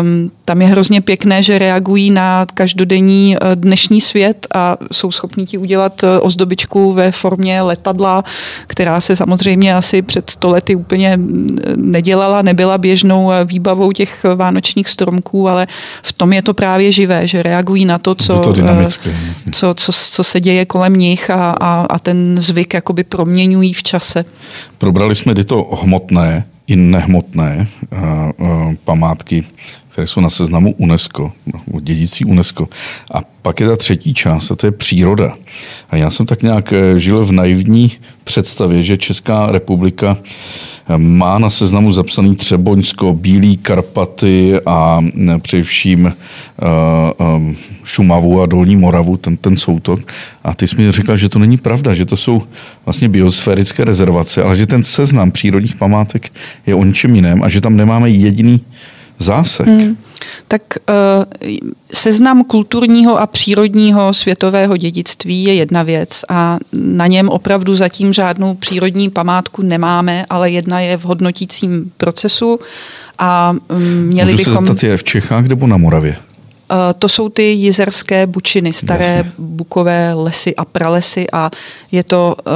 [0.00, 5.46] um, tam je hrozně pěkné, že reagují na každodenní uh, dnešní svět a jsou schopni
[5.46, 8.24] ti udělat uh, ozdobičku ve formě letadla,
[8.66, 11.18] která se samozřejmě asi před stolety úplně
[11.76, 15.66] nedělala, nebyla běžnou uh, výbavou těch vánočních stromků, ale
[16.02, 18.54] v tom je to právě živé, že reagují na to, co, to
[19.52, 23.82] co, co, co se děje kolem nich a, a, a ten zvyk jakoby proměňují v
[23.82, 24.24] čase.
[24.78, 25.93] Probrali jsme tyto hmotné
[26.66, 27.98] i nehmotné uh,
[28.38, 29.44] uh, památky,
[29.94, 31.32] které jsou na seznamu UNESCO,
[31.80, 32.68] dědící UNESCO.
[33.14, 35.36] A pak je ta třetí část, a to je příroda.
[35.90, 37.92] A já jsem tak nějak eh, žil v naivní
[38.24, 40.16] představě, že Česká republika
[40.96, 45.04] má na seznamu zapsaný Třeboňsko, Bílý Karpaty a
[45.42, 50.12] především uh, um, Šumavu a Dolní Moravu, ten, ten soutok.
[50.44, 52.42] A ty jsi mi řekla, že to není pravda, že to jsou
[52.84, 56.32] vlastně biosférické rezervace, ale že ten seznam přírodních památek
[56.66, 58.60] je o ničem jiném a že tam nemáme jediný
[59.18, 59.66] zásek.
[59.66, 59.96] Hmm.
[60.48, 61.24] Tak uh,
[61.94, 68.54] seznam kulturního a přírodního světového dědictví je jedna věc a na něm opravdu zatím žádnou
[68.54, 72.58] přírodní památku nemáme, ale jedna je v hodnotícím procesu
[73.18, 74.66] a um, měli Můžu bychom...
[74.66, 76.16] se zeptat, je v Čechách nebo na Moravě?
[76.70, 79.32] Uh, to jsou ty jizerské bučiny, staré Jasně.
[79.38, 81.50] bukové lesy a pralesy a
[81.92, 82.52] je to uh,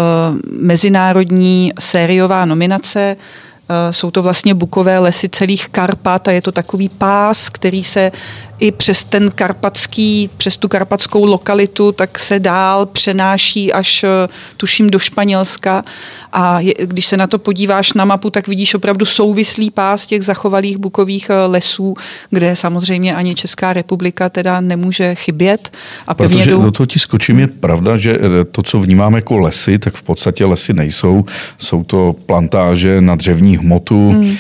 [0.60, 3.16] mezinárodní sériová nominace
[3.57, 3.57] Eh,
[3.90, 8.12] jsou to vlastně bukové lesy celých Karpat a je to takový pás, který se
[8.60, 14.08] i přes ten karpatský, přes tu karpatskou lokalitu, tak se dál přenáší až eh,
[14.56, 15.84] tuším do Španělska
[16.32, 20.22] a je, když se na to podíváš na mapu, tak vidíš opravdu souvislý pás těch
[20.22, 21.94] zachovalých bukových eh, lesů,
[22.30, 25.72] kde samozřejmě ani Česká republika teda nemůže chybět.
[26.06, 26.62] A Protože jdou...
[26.62, 30.02] do toho ti skočím, je pravda, že eh, to, co vnímáme jako lesy, tak v
[30.02, 31.24] podstatě lesy nejsou.
[31.58, 34.36] Jsou to plantáže na dřevní hmotu, hmm.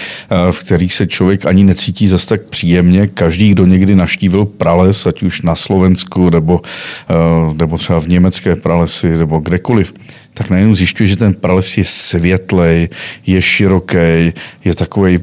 [0.50, 3.06] v kterých se člověk ani necítí zase tak příjemně.
[3.06, 8.08] Každý, kdo někdy na naštívil prales, ať už na Slovensku, nebo, eh, nebo třeba v
[8.08, 9.92] německé pralesy, nebo kdekoliv,
[10.34, 12.88] tak najednou zjišťuje, že ten prales je světlej,
[13.26, 14.32] je široký,
[14.64, 15.20] je takový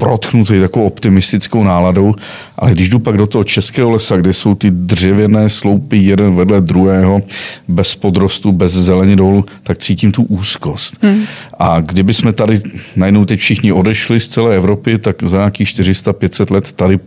[0.00, 2.14] protchnutý takovou optimistickou náladou,
[2.56, 6.60] ale když jdu pak do toho českého lesa, kde jsou ty dřevěné sloupy jeden vedle
[6.60, 7.22] druhého,
[7.68, 10.96] bez podrostu, bez zelení dolů, tak cítím tu úzkost.
[11.02, 11.22] Hmm.
[11.58, 12.60] A kdyby jsme tady
[12.96, 16.98] najednou teď všichni odešli z celé Evropy, tak za nějakých 400-500 let tady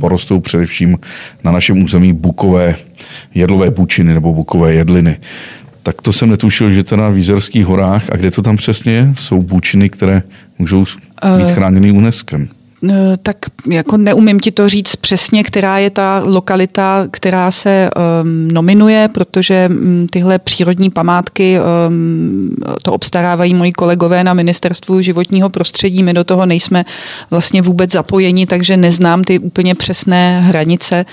[0.00, 0.98] porostou především
[1.44, 2.76] na našem území bukové
[3.34, 5.16] jedlové bučiny nebo bukové jedliny.
[5.82, 9.12] Tak to jsem netušil, že teda v Jízerských horách, a kde to tam přesně je,
[9.16, 10.22] jsou bučiny, které
[10.58, 10.84] můžou
[11.36, 12.38] být eh, chráněny UNESCO.
[12.90, 13.36] Eh, tak
[13.70, 17.90] jako neumím ti to říct přesně, která je ta lokalita, která se
[18.22, 21.58] um, nominuje, protože um, tyhle přírodní památky
[21.88, 26.02] um, to obstarávají moji kolegové na ministerstvu životního prostředí.
[26.02, 26.84] My do toho nejsme
[27.30, 31.04] vlastně vůbec zapojeni, takže neznám ty úplně přesné hranice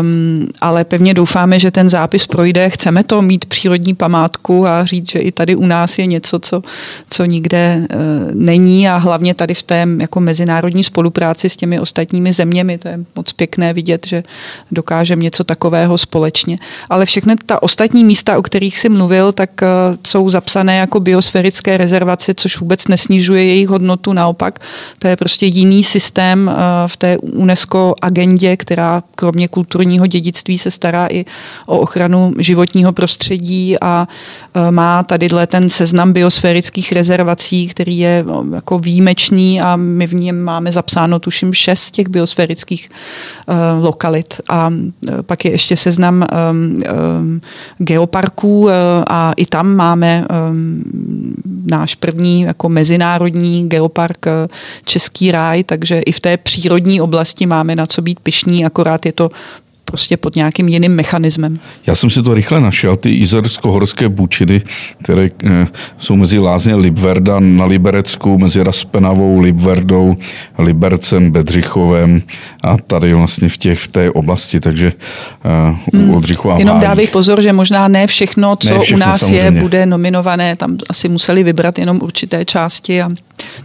[0.00, 2.70] um, ale pevně doufáme, že ten zápis projde.
[2.70, 6.62] Chceme to mít přírodní památku a říct, že i tady u nás je něco, co,
[7.10, 7.98] co nikde uh,
[8.34, 12.78] není a hlavně tady v té jako mezinárodní spolupráci s těmi ostatními zeměmi.
[12.78, 14.22] To je moc pěkné vidět, že
[14.70, 16.58] dokážeme něco takového společně.
[16.90, 21.76] Ale všechny ta ostatní místa, o kterých jsi mluvil, tak uh, jsou zapsané jako biosférické
[21.76, 24.58] rezervace, což vůbec nesnižuje jejich hodnotu, naopak
[24.98, 26.54] to je prostě jiný systém uh,
[26.86, 31.24] v té UNESCO agendě, která kromě kultury kulturního dědictví se stará i
[31.66, 34.08] o ochranu životního prostředí a
[34.70, 40.42] má tady ten seznam biosférických rezervací, který je no, jako výjimečný a my v něm
[40.42, 42.88] máme zapsáno tuším šest těch biosférických
[43.80, 44.34] lokalit.
[44.48, 44.72] A
[45.22, 46.26] pak je ještě seznam
[47.78, 48.68] geoparků
[49.10, 50.24] a i tam máme
[51.70, 54.26] náš první jako mezinárodní geopark
[54.84, 59.12] Český ráj, takže i v té přírodní oblasti máme na co být pišní, akorát je
[59.12, 59.30] to
[59.90, 61.58] prostě pod nějakým jiným mechanismem.
[61.86, 64.62] Já jsem si to rychle našel, ty izersko-horské bučiny,
[65.02, 65.66] které eh,
[65.98, 70.16] jsou mezi lázně Libverda na Liberecku, mezi Raspenavou, Libverdou,
[70.58, 72.22] Libercem, Bedřichovem
[72.62, 74.92] a tady vlastně v, těch, v té oblasti, takže
[75.44, 76.14] uh, hmm.
[76.14, 79.44] Oldřichova Jenom dávej pozor, že možná ne všechno, co ne všechno, u nás samozřejmě.
[79.44, 83.10] je, bude nominované, tam asi museli vybrat jenom určité části a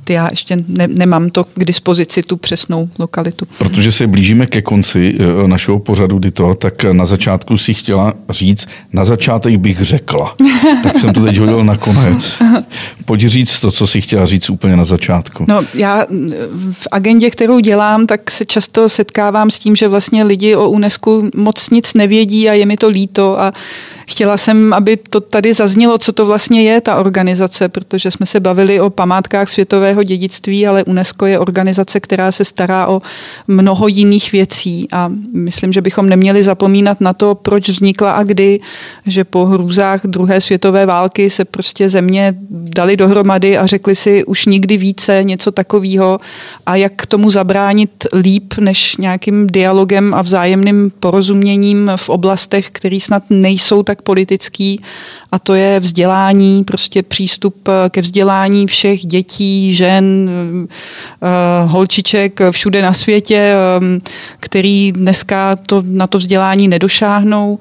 [0.03, 3.47] ty já ještě ne, nemám to k dispozici, tu přesnou lokalitu.
[3.57, 8.67] Protože se blížíme ke konci eh, našeho pořadu Dito, tak na začátku si chtěla říct,
[8.93, 10.35] na začátek bych řekla,
[10.83, 12.37] tak jsem to teď hodil na konec.
[13.05, 15.45] Pojď říct to, co si chtěla říct úplně na začátku.
[15.47, 16.05] No, já
[16.71, 21.23] v agendě, kterou dělám, tak se často setkávám s tím, že vlastně lidi o UNESCO
[21.35, 23.51] moc nic nevědí a je mi to líto a
[24.07, 28.39] chtěla jsem, aby to tady zaznělo, co to vlastně je ta organizace, protože jsme se
[28.39, 33.01] bavili o památkách světového dědictví, ale UNESCO je organizace, která se stará o
[33.47, 34.87] mnoho jiných věcí.
[34.91, 38.59] A myslím, že bychom neměli zapomínat na to, proč vznikla a kdy,
[39.05, 44.45] že po hrůzách druhé světové války se prostě země dali dohromady a řekli si už
[44.45, 46.19] nikdy více něco takového.
[46.65, 52.99] A jak k tomu zabránit líp než nějakým dialogem a vzájemným porozuměním v oblastech, které
[52.99, 54.81] snad nejsou tak politický.
[55.31, 61.27] A to je vzdělání, prostě přístup ke vzdělání všech dětí, žen, eh,
[61.65, 63.99] holčiček všude na světě, eh,
[64.39, 67.59] který dneska to, na to vzdělání nedošáhnou.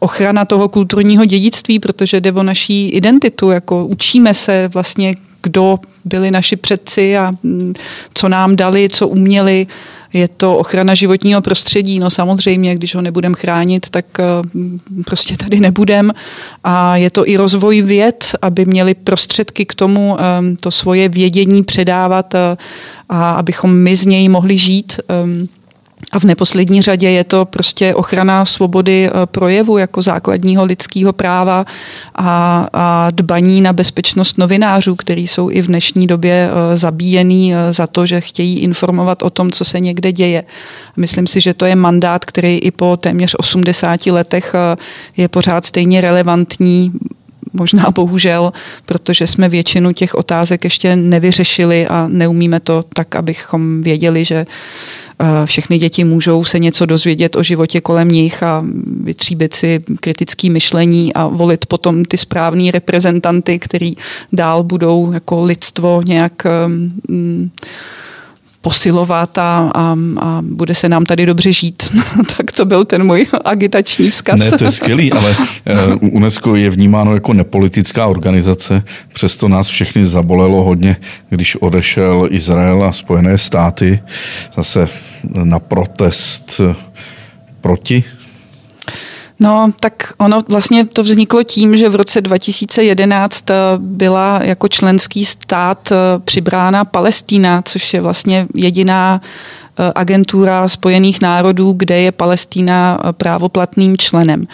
[0.00, 6.30] Ochrana toho kulturního dědictví, protože jde o naší identitu, jako učíme se vlastně, kdo byli
[6.30, 7.74] naši předci a mm,
[8.14, 9.66] co nám dali, co uměli.
[10.12, 14.24] Je to ochrana životního prostředí, no samozřejmě, když ho nebudeme chránit, tak eh,
[15.04, 16.12] prostě tady nebudem.
[16.64, 20.24] A je to i rozvoj věd, aby měli prostředky k tomu eh,
[20.60, 22.56] to svoje vědění předávat eh,
[23.08, 25.00] a abychom my z něj mohli žít.
[26.12, 31.64] A v neposlední řadě je to prostě ochrana svobody eh, projevu jako základního lidského práva
[32.14, 37.72] a, a dbaní na bezpečnost novinářů, kteří jsou i v dnešní době eh, zabíjený eh,
[37.72, 40.44] za to, že chtějí informovat o tom, co se někde děje.
[40.96, 44.54] Myslím si, že to je mandát, který i po téměř 80 letech
[45.16, 46.92] je pořád stejně relevantní
[47.52, 48.52] možná bohužel,
[48.86, 54.46] protože jsme většinu těch otázek ještě nevyřešili a neumíme to tak, abychom věděli, že
[55.22, 58.64] Eh, všechny děti můžou se něco dozvědět o životě kolem nich a
[59.02, 63.94] vytříbit si kritické myšlení a volit potom ty správní reprezentanty, který
[64.32, 66.32] dál budou jako lidstvo nějak
[66.66, 67.50] um,
[68.60, 71.82] posilovat a, a, a bude se nám tady dobře žít.
[72.36, 74.40] tak to byl ten můj agitační vzkaz.
[74.40, 75.36] Ne, to je skvělý, ale
[75.66, 78.82] eh, UNESCO je vnímáno jako nepolitická organizace,
[79.12, 80.96] přesto nás všechny zabolelo hodně,
[81.28, 84.00] když odešel Izrael a Spojené státy
[84.56, 84.88] zase
[85.44, 86.60] na protest
[87.60, 88.04] proti
[89.42, 95.24] No, tak ono vlastně to vzniklo tím, že v roce 2011 eh, byla jako členský
[95.24, 103.00] stát eh, přibrána Palestína, což je vlastně jediná eh, agentura Spojených národů, kde je Palestína
[103.12, 104.46] právoplatným členem.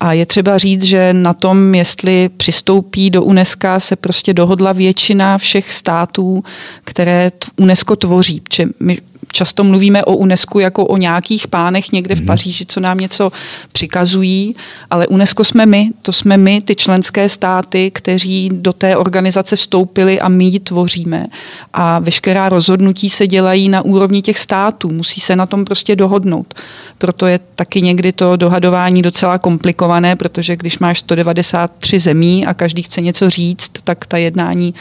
[0.00, 5.38] A je třeba říct, že na tom, jestli přistoupí do UNESCO, se prostě dohodla většina
[5.38, 6.44] všech států,
[6.84, 8.40] které UNESCO tvoří.
[8.40, 8.98] Protože my
[9.32, 12.26] často mluvíme o UNESCO jako o nějakých pánech někde v mhm.
[12.26, 13.32] Paříži, co nám něco
[13.72, 14.56] přikazují,
[14.90, 20.20] ale UNESCO jsme my, to jsme my, ty členské státy, kteří do té organizace vstoupili
[20.20, 21.26] a my ji tvoříme.
[21.72, 26.54] A veškerá rozhodnutí se dělají na úrovni těch států, musí se na tom prostě dohodnout.
[26.98, 32.82] Proto je taky někdy to dohadování docela komplikované, protože když máš 193 zemí a každý
[32.82, 34.74] chce něco říct, tak ta jednání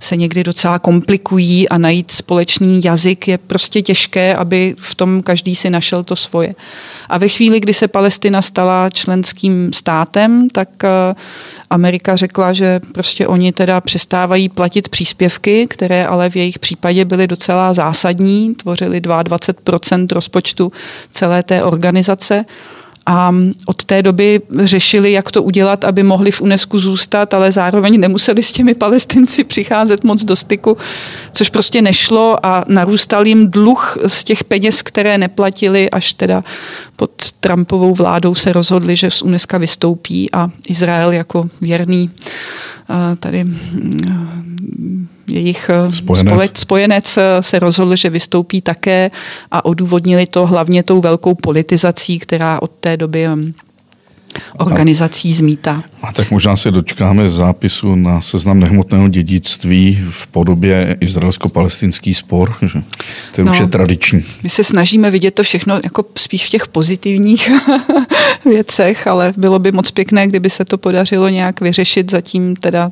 [0.00, 3.95] se někdy docela komplikují a najít společný jazyk je prostě těžké,
[4.34, 6.54] aby v tom každý si našel to svoje.
[7.08, 11.14] A ve chvíli, kdy se Palestina stala členským státem, tak eh,
[11.70, 17.26] Amerika řekla, že prostě oni teda přestávají platit příspěvky, které ale v jejich případě byly
[17.26, 20.72] docela zásadní, tvořily 22% rozpočtu
[21.10, 22.44] celé té organizace
[23.06, 23.34] a
[23.66, 28.42] od té doby řešili, jak to udělat, aby mohli v UNESCO zůstat, ale zároveň nemuseli
[28.42, 30.76] s těmi palestinci přicházet moc do styku,
[31.32, 36.44] což prostě nešlo a narůstal jim dluh z těch peněz, které neplatili, až teda
[36.96, 42.10] pod Trumpovou vládou se rozhodli, že z UNESCO vystoupí a Izrael jako věrný
[43.20, 46.58] tady mm, jejich spojenec.
[46.58, 49.10] spojenec se rozhodl, že vystoupí také
[49.50, 53.52] a odůvodnili to hlavně tou velkou politizací, která od té doby mm,
[54.58, 55.82] organizací zmítá.
[56.02, 62.82] A tak možná se dočkáme zápisu na seznam nehmotného dědictví v podobě izraelsko-palestinský spor, že
[63.34, 64.24] to no, už je tradiční.
[64.42, 67.50] My se snažíme vidět to všechno jako spíš v těch pozitivních
[68.44, 72.90] věcech, ale bylo by moc pěkné, kdyby se to podařilo nějak vyřešit, zatím teda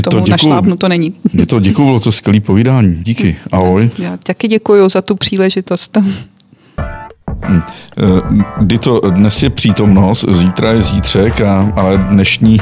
[0.00, 1.14] k tomu to našlápnu to není.
[1.32, 2.96] Je to děkuju, bylo to skvělé povídání.
[3.02, 3.90] Díky, ahoj.
[3.98, 5.96] Já taky děkuji za tu příležitost.
[6.00, 6.12] Hm.
[7.50, 7.62] Eh,
[8.60, 12.58] kdy to dnes je přítomnost, zítra je zítřek, a, ale dnešní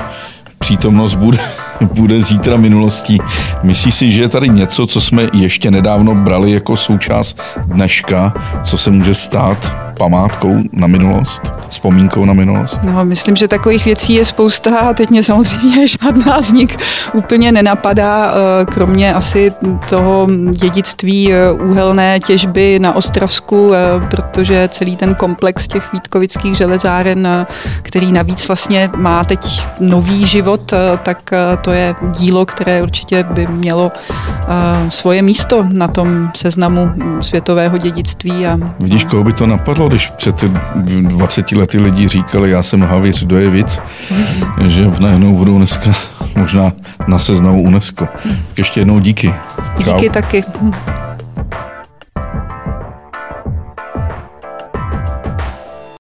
[0.59, 1.39] přítomnost bude,
[1.95, 3.19] bude zítra minulostí.
[3.63, 8.35] Myslíš si, že je tady něco, co jsme ještě nedávno brali jako součást dneška,
[8.65, 12.83] co se může stát památkou na minulost, vzpomínkou na minulost?
[12.83, 16.77] No, myslím, že takových věcí je spousta a teď mě samozřejmě žádná z nich
[17.15, 19.53] úplně nenapadá, eh, kromě asi
[19.89, 27.47] toho dědictví eh, úhelné těžby na Ostravsku, eh, protože celý ten komplex těch Vítkovických železáren,
[27.83, 30.73] který navíc vlastně má teď nový život,
[31.03, 31.31] tak
[31.63, 33.93] to je dílo, které určitě by mělo
[34.89, 36.91] svoje místo na tom seznamu
[37.21, 38.47] světového dědictví.
[38.47, 39.88] A, Vidíš, koho by to napadlo?
[39.89, 40.45] Když před
[41.03, 44.67] 20 lety lidi říkali, já jsem Havíř, do je víc, mm-hmm.
[44.67, 45.91] že najednou budou dneska
[46.37, 46.73] možná
[47.07, 48.09] na seznamu UNESCO.
[48.57, 49.35] Ještě jednou díky.
[49.79, 50.13] Díky Čau.
[50.13, 50.45] taky.